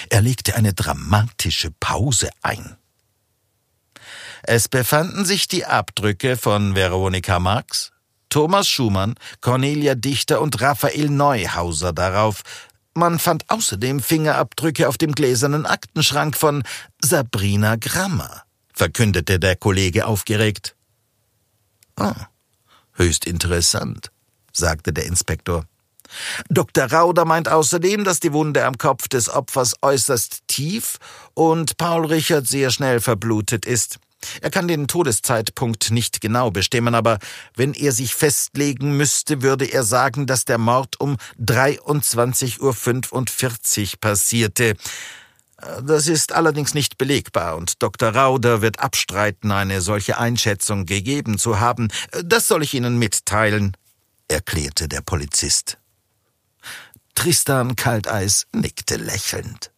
Er 0.08 0.22
legte 0.22 0.56
eine 0.56 0.72
dramatische 0.72 1.70
Pause 1.78 2.30
ein. 2.42 2.76
Es 4.42 4.68
befanden 4.68 5.24
sich 5.24 5.48
die 5.48 5.66
Abdrücke 5.66 6.36
von 6.36 6.74
Veronika 6.74 7.38
Marx, 7.38 7.92
Thomas 8.28 8.68
Schumann, 8.68 9.14
Cornelia 9.40 9.94
Dichter 9.94 10.40
und 10.40 10.60
Raphael 10.60 11.10
Neuhauser 11.10 11.92
darauf. 11.92 12.42
Man 12.94 13.18
fand 13.18 13.48
außerdem 13.50 14.00
Fingerabdrücke 14.00 14.88
auf 14.88 14.98
dem 14.98 15.12
gläsernen 15.12 15.66
Aktenschrank 15.66 16.36
von 16.36 16.62
Sabrina 17.02 17.76
Grammer, 17.76 18.42
verkündete 18.72 19.38
der 19.38 19.56
Kollege 19.56 20.06
aufgeregt. 20.06 20.76
Ah, 21.96 22.26
höchst 22.94 23.26
interessant, 23.26 24.10
sagte 24.52 24.92
der 24.92 25.06
Inspektor. 25.06 25.66
Dr. 26.48 26.90
Rauder 26.90 27.24
meint 27.24 27.48
außerdem, 27.48 28.04
dass 28.04 28.20
die 28.20 28.32
Wunde 28.32 28.64
am 28.64 28.78
Kopf 28.78 29.08
des 29.08 29.28
Opfers 29.28 29.76
äußerst 29.82 30.40
tief 30.48 30.98
und 31.34 31.76
Paul 31.76 32.06
Richard 32.06 32.46
sehr 32.46 32.70
schnell 32.70 33.00
verblutet 33.00 33.64
ist. 33.64 33.98
Er 34.40 34.50
kann 34.50 34.68
den 34.68 34.86
Todeszeitpunkt 34.86 35.90
nicht 35.90 36.20
genau 36.20 36.50
bestimmen, 36.50 36.94
aber 36.94 37.18
wenn 37.56 37.74
er 37.74 37.92
sich 37.92 38.14
festlegen 38.14 38.96
müsste, 38.96 39.42
würde 39.42 39.64
er 39.66 39.82
sagen, 39.82 40.26
dass 40.26 40.44
der 40.44 40.58
Mord 40.58 41.00
um 41.00 41.16
23.45 41.40 42.60
Uhr 43.94 44.00
passierte. 44.00 44.76
Das 45.82 46.08
ist 46.08 46.32
allerdings 46.32 46.72
nicht 46.72 46.96
belegbar, 46.96 47.56
und 47.56 47.82
Dr. 47.82 48.14
Rauder 48.14 48.62
wird 48.62 48.80
abstreiten, 48.80 49.52
eine 49.52 49.82
solche 49.82 50.18
Einschätzung 50.18 50.86
gegeben 50.86 51.38
zu 51.38 51.60
haben. 51.60 51.88
Das 52.24 52.48
soll 52.48 52.62
ich 52.62 52.72
Ihnen 52.74 52.98
mitteilen, 52.98 53.76
erklärte 54.28 54.88
der 54.88 55.02
Polizist. 55.02 55.76
Tristan 57.14 57.76
Kalteis 57.76 58.46
nickte 58.52 58.96
lächelnd. 58.96 59.70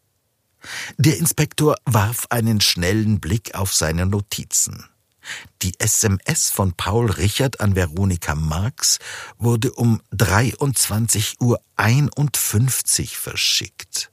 Der 0.96 1.18
Inspektor 1.18 1.76
warf 1.84 2.26
einen 2.30 2.60
schnellen 2.60 3.20
Blick 3.20 3.54
auf 3.54 3.74
seine 3.74 4.06
Notizen. 4.06 4.84
Die 5.62 5.78
SMS 5.78 6.50
von 6.50 6.72
Paul 6.72 7.10
Richard 7.10 7.60
an 7.60 7.76
Veronika 7.76 8.34
Marx 8.34 8.98
wurde 9.38 9.72
um 9.72 10.02
23.51 10.12 11.36
Uhr 11.40 11.60
verschickt. 13.08 14.10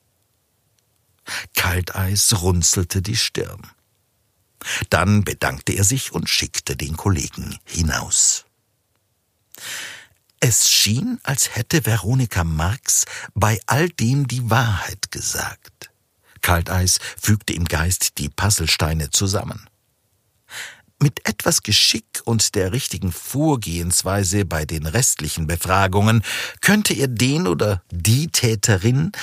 Kalteis 1.55 2.41
runzelte 2.41 3.01
die 3.01 3.17
Stirn. 3.17 3.71
Dann 4.89 5.23
bedankte 5.23 5.73
er 5.73 5.83
sich 5.83 6.11
und 6.11 6.29
schickte 6.29 6.75
den 6.75 6.97
Kollegen 6.97 7.57
hinaus. 7.65 8.45
Es 10.39 10.69
schien, 10.69 11.19
als 11.23 11.55
hätte 11.55 11.85
Veronika 11.85 12.43
Marx 12.43 13.05
bei 13.33 13.59
all 13.65 13.89
dem 13.89 14.27
die 14.27 14.49
Wahrheit 14.49 15.11
gesagt. 15.11 15.88
Kalteis 16.41 16.99
fügte 17.21 17.53
im 17.53 17.65
Geist 17.65 18.17
die 18.17 18.29
Puzzlesteine 18.29 19.09
zusammen. 19.09 19.67
Mit 21.01 21.25
etwas 21.27 21.63
Geschick 21.63 22.21
und 22.25 22.55
der 22.55 22.73
richtigen 22.73 23.13
Vorgehensweise 23.13 24.43
bei 24.43 24.65
den 24.65 24.85
restlichen 24.85 25.47
Befragungen 25.47 26.23
könnte 26.59 26.93
er 26.93 27.07
den 27.07 27.47
oder 27.47 27.81
die 27.89 28.27
Täterin 28.27 29.13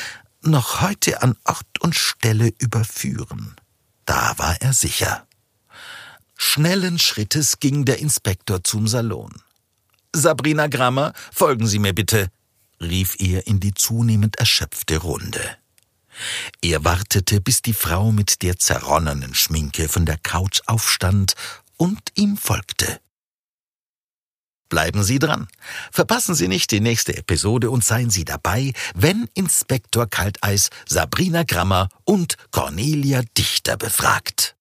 noch 0.42 0.80
heute 0.80 1.22
an 1.22 1.36
Ort 1.44 1.80
und 1.80 1.94
Stelle 1.94 2.52
überführen. 2.58 3.56
Da 4.06 4.38
war 4.38 4.56
er 4.60 4.72
sicher. 4.72 5.26
Schnellen 6.36 6.98
Schrittes 6.98 7.60
ging 7.60 7.84
der 7.84 7.98
Inspektor 7.98 8.62
zum 8.62 8.88
Salon. 8.88 9.32
Sabrina 10.14 10.68
Grammer, 10.68 11.12
folgen 11.32 11.66
Sie 11.66 11.78
mir 11.78 11.92
bitte, 11.92 12.28
rief 12.80 13.16
er 13.18 13.46
in 13.46 13.60
die 13.60 13.74
zunehmend 13.74 14.36
erschöpfte 14.38 14.98
Runde. 14.98 15.58
Er 16.62 16.84
wartete, 16.84 17.40
bis 17.40 17.62
die 17.62 17.74
Frau 17.74 18.12
mit 18.12 18.42
der 18.42 18.58
zerronnenen 18.58 19.34
Schminke 19.34 19.88
von 19.88 20.06
der 20.06 20.18
Couch 20.18 20.60
aufstand 20.66 21.34
und 21.76 22.00
ihm 22.14 22.36
folgte. 22.36 23.00
Bleiben 24.68 25.04
Sie 25.04 25.20
dran. 25.20 25.46
Verpassen 25.92 26.34
Sie 26.34 26.48
nicht 26.48 26.72
die 26.72 26.80
nächste 26.80 27.16
Episode 27.16 27.70
und 27.70 27.84
seien 27.84 28.10
Sie 28.10 28.24
dabei, 28.24 28.72
wenn 28.94 29.28
Inspektor 29.34 30.08
Kalteis 30.08 30.70
Sabrina 30.88 31.44
Grammer 31.44 31.88
und 32.04 32.36
Cornelia 32.50 33.22
Dichter 33.36 33.76
befragt. 33.76 34.55